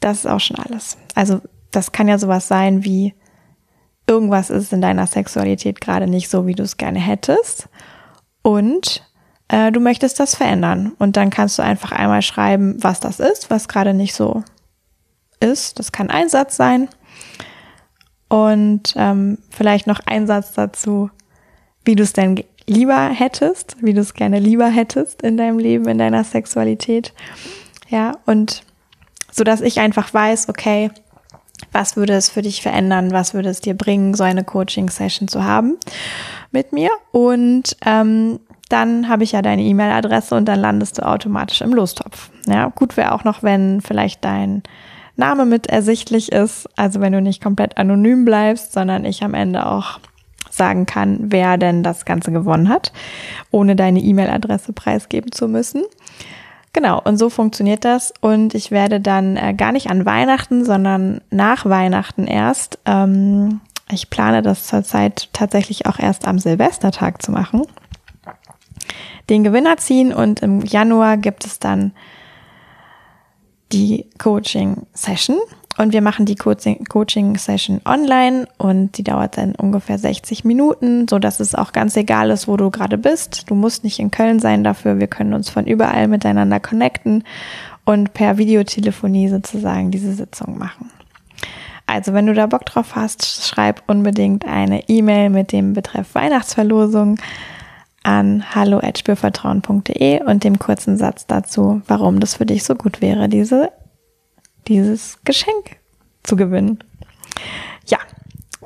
Das 0.00 0.18
ist 0.18 0.26
auch 0.26 0.40
schon 0.40 0.58
alles. 0.58 0.96
Also 1.14 1.40
das 1.70 1.92
kann 1.92 2.08
ja 2.08 2.18
sowas 2.18 2.48
sein 2.48 2.84
wie, 2.84 3.14
irgendwas 4.06 4.50
ist 4.50 4.72
in 4.72 4.80
deiner 4.80 5.06
Sexualität 5.06 5.80
gerade 5.80 6.06
nicht 6.06 6.28
so, 6.28 6.46
wie 6.46 6.54
du 6.54 6.62
es 6.62 6.76
gerne 6.76 6.98
hättest. 6.98 7.68
Und 8.42 9.08
äh, 9.48 9.70
du 9.70 9.80
möchtest 9.80 10.18
das 10.18 10.34
verändern. 10.34 10.92
Und 10.98 11.16
dann 11.16 11.30
kannst 11.30 11.58
du 11.58 11.62
einfach 11.62 11.92
einmal 11.92 12.22
schreiben, 12.22 12.76
was 12.82 13.00
das 13.00 13.20
ist, 13.20 13.50
was 13.50 13.68
gerade 13.68 13.94
nicht 13.94 14.14
so 14.14 14.42
ist. 15.40 15.78
Das 15.78 15.92
kann 15.92 16.10
ein 16.10 16.28
Satz 16.28 16.56
sein. 16.56 16.88
Und 18.28 18.94
ähm, 18.96 19.38
vielleicht 19.50 19.86
noch 19.86 20.00
ein 20.06 20.26
Satz 20.26 20.52
dazu, 20.52 21.10
wie 21.84 21.94
du 21.94 22.02
es 22.02 22.12
denn 22.12 22.42
lieber 22.66 23.08
hättest, 23.08 23.76
wie 23.80 23.94
du 23.94 24.00
es 24.00 24.14
gerne 24.14 24.38
lieber 24.38 24.68
hättest 24.68 25.22
in 25.22 25.36
deinem 25.36 25.58
Leben, 25.58 25.88
in 25.88 25.98
deiner 25.98 26.24
Sexualität. 26.24 27.12
Ja, 27.88 28.12
und 28.26 28.62
so 29.30 29.44
dass 29.44 29.60
ich 29.60 29.80
einfach 29.80 30.12
weiß, 30.12 30.48
okay, 30.48 30.90
was 31.72 31.96
würde 31.96 32.12
es 32.14 32.28
für 32.28 32.42
dich 32.42 32.62
verändern? 32.62 33.12
Was 33.12 33.34
würde 33.34 33.48
es 33.48 33.60
dir 33.60 33.74
bringen, 33.74 34.14
so 34.14 34.24
eine 34.24 34.44
Coaching-Session 34.44 35.28
zu 35.28 35.44
haben 35.44 35.78
mit 36.50 36.72
mir? 36.72 36.90
Und 37.12 37.76
ähm, 37.84 38.40
dann 38.68 39.08
habe 39.08 39.24
ich 39.24 39.32
ja 39.32 39.42
deine 39.42 39.62
E-Mail-Adresse 39.62 40.34
und 40.34 40.46
dann 40.46 40.60
landest 40.60 40.98
du 40.98 41.06
automatisch 41.06 41.60
im 41.60 41.72
Lostopf. 41.72 42.30
Ja, 42.46 42.68
gut 42.68 42.96
wäre 42.96 43.12
auch 43.12 43.24
noch, 43.24 43.42
wenn 43.42 43.80
vielleicht 43.80 44.24
dein 44.24 44.62
Name 45.16 45.44
mit 45.44 45.66
ersichtlich 45.66 46.32
ist, 46.32 46.68
also 46.76 47.00
wenn 47.00 47.12
du 47.12 47.20
nicht 47.20 47.42
komplett 47.42 47.76
anonym 47.76 48.24
bleibst, 48.24 48.72
sondern 48.72 49.04
ich 49.04 49.22
am 49.22 49.34
Ende 49.34 49.66
auch 49.66 50.00
sagen 50.54 50.86
kann, 50.86 51.18
wer 51.20 51.56
denn 51.56 51.82
das 51.82 52.04
Ganze 52.04 52.32
gewonnen 52.32 52.68
hat, 52.68 52.92
ohne 53.50 53.76
deine 53.76 54.00
E-Mail-Adresse 54.00 54.72
preisgeben 54.72 55.32
zu 55.32 55.48
müssen. 55.48 55.82
Genau, 56.72 57.00
und 57.02 57.18
so 57.18 57.28
funktioniert 57.28 57.84
das. 57.84 58.14
Und 58.20 58.54
ich 58.54 58.70
werde 58.70 59.00
dann 59.00 59.36
äh, 59.36 59.54
gar 59.54 59.72
nicht 59.72 59.90
an 59.90 60.06
Weihnachten, 60.06 60.64
sondern 60.64 61.20
nach 61.30 61.66
Weihnachten 61.66 62.26
erst. 62.26 62.78
Ähm, 62.86 63.60
ich 63.90 64.08
plane 64.08 64.40
das 64.42 64.66
zurzeit 64.66 65.28
tatsächlich 65.32 65.86
auch 65.86 65.98
erst 65.98 66.26
am 66.26 66.38
Silvestertag 66.38 67.20
zu 67.20 67.30
machen. 67.30 67.62
Den 69.28 69.44
Gewinner 69.44 69.76
ziehen 69.76 70.12
und 70.12 70.40
im 70.40 70.62
Januar 70.62 71.16
gibt 71.18 71.44
es 71.44 71.58
dann 71.58 71.92
die 73.72 74.06
Coaching-Session. 74.18 75.38
Und 75.78 75.92
wir 75.92 76.02
machen 76.02 76.26
die 76.26 76.36
Coaching-Session 76.36 77.80
online 77.86 78.46
und 78.58 78.98
die 78.98 79.04
dauert 79.04 79.38
dann 79.38 79.54
ungefähr 79.54 79.98
60 79.98 80.44
Minuten, 80.44 81.08
so 81.08 81.18
dass 81.18 81.40
es 81.40 81.54
auch 81.54 81.72
ganz 81.72 81.96
egal 81.96 82.30
ist, 82.30 82.46
wo 82.46 82.56
du 82.56 82.70
gerade 82.70 82.98
bist. 82.98 83.48
Du 83.48 83.54
musst 83.54 83.82
nicht 83.82 83.98
in 83.98 84.10
Köln 84.10 84.38
sein 84.38 84.64
dafür. 84.64 85.00
Wir 85.00 85.06
können 85.06 85.32
uns 85.32 85.48
von 85.48 85.66
überall 85.66 86.08
miteinander 86.08 86.60
connecten 86.60 87.24
und 87.84 88.12
per 88.12 88.36
Videotelefonie 88.36 89.28
sozusagen 89.28 89.90
diese 89.90 90.12
Sitzung 90.12 90.58
machen. 90.58 90.90
Also, 91.86 92.12
wenn 92.12 92.26
du 92.26 92.34
da 92.34 92.46
Bock 92.46 92.64
drauf 92.64 92.94
hast, 92.94 93.44
schreib 93.44 93.82
unbedingt 93.86 94.46
eine 94.46 94.88
E-Mail 94.88 95.30
mit 95.30 95.52
dem 95.52 95.72
Betreff 95.72 96.14
Weihnachtsverlosung 96.14 97.18
an 98.02 98.54
hallo@spürvertrauen.de 98.54 100.22
und 100.22 100.44
dem 100.44 100.58
kurzen 100.58 100.96
Satz 100.96 101.26
dazu, 101.26 101.82
warum 101.86 102.20
das 102.20 102.36
für 102.36 102.46
dich 102.46 102.64
so 102.64 102.74
gut 102.74 103.00
wäre, 103.00 103.28
diese 103.28 103.72
dieses 104.68 105.18
Geschenk 105.24 105.76
zu 106.22 106.36
gewinnen. 106.36 106.78
Ja, 107.86 107.98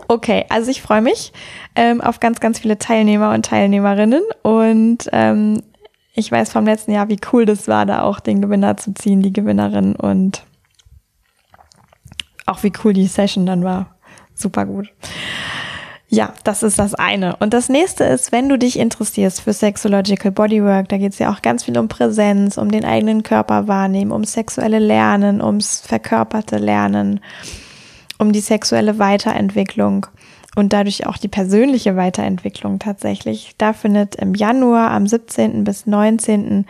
okay, 0.09 0.45
also 0.49 0.71
ich 0.71 0.83
freue 0.83 1.03
mich 1.03 1.33
ähm, 1.75 2.01
auf 2.01 2.21
ganz, 2.21 2.41
ganz 2.41 2.59
viele 2.59 2.79
Teilnehmer 2.79 3.33
und 3.33 3.47
Teilnehmerinnen 3.47 4.23
und 4.43 5.09
ähm, 5.13 5.63
ich 6.15 6.33
weiß 6.33 6.51
vom 6.51 6.65
letzten 6.65 6.93
Jahr, 6.93 7.09
wie 7.09 7.21
cool 7.33 7.45
das 7.45 7.69
war, 7.69 7.85
da 7.85 8.03
auch 8.03 8.21
den 8.21 8.41
Gewinner 8.41 8.77
zu 8.77 8.95
ziehen, 8.95 9.21
die 9.21 9.33
Gewinnerin 9.33 9.95
und 9.95 10.45
auch 12.47 12.63
wie 12.63 12.73
cool 12.85 12.93
die 12.93 13.07
Session 13.07 13.45
dann 13.45 13.65
war. 13.65 13.97
Super 14.35 14.65
gut. 14.65 14.93
Ja, 16.09 16.35
das 16.45 16.63
ist 16.63 16.79
das 16.79 16.95
eine. 16.95 17.37
Und 17.37 17.53
das 17.53 17.69
nächste 17.69 18.05
ist, 18.05 18.31
wenn 18.31 18.49
du 18.49 18.59
dich 18.59 18.79
interessierst 18.79 19.41
für 19.41 19.53
Sexological 19.53 20.31
Bodywork, 20.31 20.89
da 20.89 20.99
geht 20.99 21.13
es 21.13 21.19
ja 21.19 21.33
auch 21.33 21.43
ganz 21.43 21.65
viel 21.65 21.77
um 21.77 21.89
Präsenz, 21.89 22.59
um 22.59 22.71
den 22.71 22.85
eigenen 22.85 23.25
Körper 23.25 23.67
wahrnehmen, 23.67 24.13
um 24.13 24.23
sexuelle 24.23 24.79
Lernen, 24.79 25.43
ums 25.43 25.81
verkörperte 25.81 26.59
Lernen, 26.59 27.21
um 28.19 28.31
die 28.31 28.41
sexuelle 28.41 29.01
Weiterentwicklung 29.01 30.07
und 30.55 30.73
dadurch 30.73 31.07
auch 31.07 31.19
die 31.19 31.29
persönliche 31.29 31.97
Weiterentwicklung 31.97 32.79
tatsächlich. 32.79 33.55
Da 33.59 33.73
findet 33.73 34.15
im 34.15 34.35
Januar 34.35 34.91
am 34.93 35.09
17. 35.09 35.65
bis 35.65 35.87
19. 35.87 36.67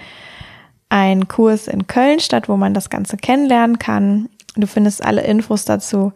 ein 0.89 1.29
Kurs 1.29 1.69
in 1.69 1.87
Köln 1.87 2.21
statt, 2.21 2.49
wo 2.49 2.57
man 2.57 2.73
das 2.73 2.89
Ganze 2.89 3.19
kennenlernen 3.19 3.79
kann. 3.79 4.31
Du 4.57 4.67
findest 4.67 5.05
alle 5.05 5.23
Infos 5.23 5.67
dazu 5.67 6.13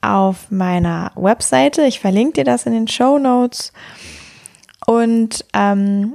auf 0.00 0.50
meiner 0.50 1.12
Webseite. 1.14 1.82
Ich 1.82 2.00
verlinke 2.00 2.34
dir 2.34 2.44
das 2.44 2.66
in 2.66 2.72
den 2.72 2.88
Show 2.88 3.18
Notes. 3.18 3.72
Und 4.86 5.44
ähm, 5.54 6.14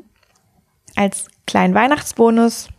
als 0.95 1.27
kleinen 1.45 1.73
Weihnachtsbonus 1.73 2.69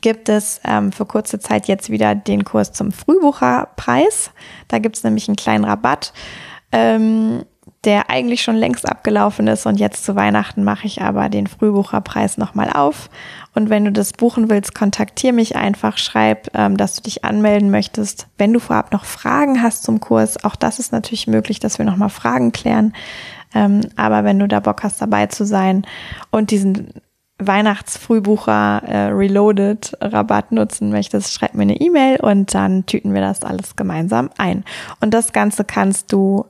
gibt 0.00 0.28
es 0.28 0.60
ähm, 0.64 0.92
für 0.92 1.06
kurze 1.06 1.38
Zeit 1.38 1.68
jetzt 1.68 1.90
wieder 1.90 2.14
den 2.14 2.44
Kurs 2.44 2.72
zum 2.72 2.92
Frühbucherpreis. 2.92 4.30
Da 4.68 4.78
gibt 4.78 4.96
es 4.96 5.04
nämlich 5.04 5.28
einen 5.28 5.36
kleinen 5.36 5.64
Rabatt. 5.64 6.12
Ähm, 6.72 7.44
der 7.84 8.10
eigentlich 8.10 8.42
schon 8.42 8.56
längst 8.56 8.86
abgelaufen 8.86 9.46
ist 9.46 9.64
und 9.64 9.80
jetzt 9.80 10.04
zu 10.04 10.14
Weihnachten 10.14 10.64
mache 10.64 10.86
ich 10.86 11.00
aber 11.00 11.30
den 11.30 11.46
Frühbucherpreis 11.46 12.36
nochmal 12.36 12.70
auf. 12.70 13.08
Und 13.54 13.70
wenn 13.70 13.86
du 13.86 13.92
das 13.92 14.12
buchen 14.12 14.50
willst, 14.50 14.74
kontaktiere 14.74 15.32
mich 15.32 15.56
einfach, 15.56 15.96
schreib, 15.96 16.48
ähm, 16.54 16.76
dass 16.76 16.96
du 16.96 17.02
dich 17.02 17.24
anmelden 17.24 17.70
möchtest. 17.70 18.28
Wenn 18.36 18.52
du 18.52 18.60
vorab 18.60 18.92
noch 18.92 19.04
Fragen 19.04 19.62
hast 19.62 19.82
zum 19.82 19.98
Kurs, 19.98 20.44
auch 20.44 20.56
das 20.56 20.78
ist 20.78 20.92
natürlich 20.92 21.26
möglich, 21.26 21.58
dass 21.58 21.78
wir 21.78 21.86
nochmal 21.86 22.10
Fragen 22.10 22.52
klären. 22.52 22.92
Ähm, 23.54 23.80
aber 23.96 24.24
wenn 24.24 24.38
du 24.38 24.46
da 24.46 24.60
Bock 24.60 24.82
hast, 24.82 25.00
dabei 25.00 25.26
zu 25.26 25.44
sein 25.46 25.86
und 26.30 26.50
diesen 26.50 26.92
Weihnachtsfrühbucher 27.38 28.82
äh, 28.86 28.98
Reloaded 29.06 29.96
Rabatt 30.00 30.52
nutzen 30.52 30.90
möchtest, 30.90 31.32
schreib 31.32 31.54
mir 31.54 31.62
eine 31.62 31.80
E-Mail 31.80 32.20
und 32.20 32.54
dann 32.54 32.84
tüten 32.84 33.14
wir 33.14 33.22
das 33.22 33.42
alles 33.42 33.74
gemeinsam 33.76 34.28
ein. 34.36 34.64
Und 35.00 35.14
das 35.14 35.32
Ganze 35.32 35.64
kannst 35.64 36.12
du 36.12 36.44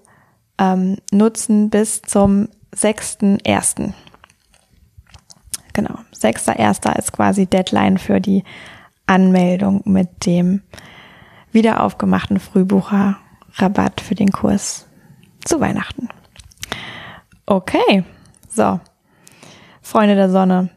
ähm, 0.61 0.99
nutzen 1.11 1.71
bis 1.71 2.03
zum 2.03 2.49
6.1. 2.77 3.93
Genau, 5.73 5.95
6.1. 6.15 6.99
ist 6.99 7.13
quasi 7.13 7.47
Deadline 7.47 7.99
für 7.99 8.21
die 8.21 8.45
Anmeldung 9.07 9.83
mit 9.87 10.27
dem 10.27 10.63
wieder 11.51 11.83
aufgemachten 11.83 12.39
Frühbucher-Rabatt 12.39 14.01
für 14.01 14.15
den 14.15 14.31
Kurs 14.31 14.87
zu 15.45 15.59
Weihnachten. 15.59 16.09
Okay, 17.47 18.05
so, 18.49 18.79
Freunde 19.83 20.15
der 20.15 20.31
Sonne. 20.31 20.69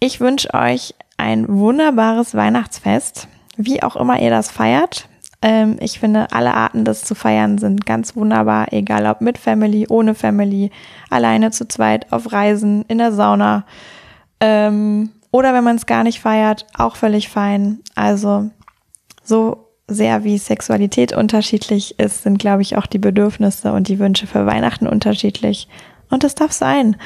Ich 0.00 0.20
wünsche 0.20 0.52
euch 0.52 0.94
ein 1.16 1.48
wunderbares 1.48 2.34
Weihnachtsfest, 2.34 3.28
wie 3.56 3.82
auch 3.82 3.96
immer 3.96 4.20
ihr 4.20 4.30
das 4.30 4.50
feiert. 4.50 5.08
Ähm, 5.42 5.76
ich 5.80 5.98
finde, 5.98 6.28
alle 6.32 6.54
Arten, 6.54 6.84
das 6.84 7.02
zu 7.02 7.14
feiern, 7.14 7.58
sind 7.58 7.84
ganz 7.84 8.14
wunderbar, 8.14 8.72
egal 8.72 9.06
ob 9.06 9.20
mit 9.20 9.38
Family, 9.38 9.86
ohne 9.88 10.14
Family, 10.14 10.70
alleine 11.10 11.50
zu 11.50 11.66
zweit, 11.66 12.12
auf 12.12 12.32
Reisen, 12.32 12.84
in 12.86 12.98
der 12.98 13.12
Sauna. 13.12 13.66
Ähm, 14.40 15.10
oder 15.32 15.52
wenn 15.52 15.64
man 15.64 15.76
es 15.76 15.86
gar 15.86 16.04
nicht 16.04 16.20
feiert, 16.20 16.66
auch 16.78 16.94
völlig 16.94 17.28
fein. 17.28 17.80
Also 17.96 18.50
so 19.24 19.68
sehr 19.88 20.24
wie 20.24 20.38
Sexualität 20.38 21.12
unterschiedlich 21.12 21.98
ist, 21.98 22.22
sind, 22.22 22.38
glaube 22.38 22.62
ich, 22.62 22.76
auch 22.76 22.86
die 22.86 22.98
Bedürfnisse 22.98 23.72
und 23.72 23.88
die 23.88 23.98
Wünsche 23.98 24.26
für 24.26 24.46
Weihnachten 24.46 24.86
unterschiedlich. 24.86 25.68
Und 26.10 26.22
das 26.22 26.34
darf 26.34 26.52
sein. 26.52 26.96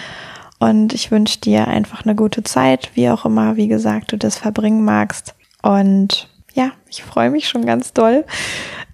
Und 0.58 0.92
ich 0.92 1.10
wünsche 1.10 1.40
dir 1.40 1.68
einfach 1.68 2.04
eine 2.04 2.14
gute 2.14 2.42
Zeit, 2.42 2.90
wie 2.94 3.10
auch 3.10 3.24
immer, 3.24 3.56
wie 3.56 3.68
gesagt, 3.68 4.12
du 4.12 4.18
das 4.18 4.36
verbringen 4.36 4.84
magst. 4.84 5.34
Und 5.62 6.28
ja, 6.56 6.72
ich 6.88 7.04
freue 7.04 7.30
mich 7.30 7.48
schon 7.48 7.66
ganz 7.66 7.92
doll, 7.92 8.24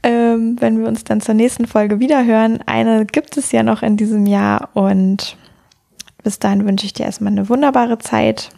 ähm, 0.03 0.57
wenn 0.59 0.81
wir 0.81 0.88
uns 0.88 1.05
dann 1.05 1.20
zur 1.20 1.35
nächsten 1.35 1.66
Folge 1.66 2.01
wiederhören. 2.01 2.61
Eine 2.66 3.07
gibt 3.07 3.37
es 3.37 3.53
ja 3.53 3.62
noch 3.62 3.83
in 3.83 3.96
diesem 3.96 4.27
Jahr 4.27 4.70
und 4.75 5.37
bis 6.25 6.40
dahin 6.40 6.66
wünsche 6.66 6.87
ich 6.87 6.92
dir 6.92 7.07
erstmal 7.07 7.33
eine 7.33 7.48
wunderbare 7.48 7.98
Zeit. 7.98 8.51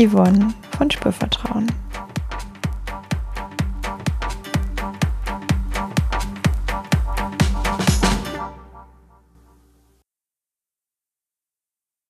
Yvonne 0.00 0.54
von 0.76 0.90
Spürvertrauen. 0.90 1.66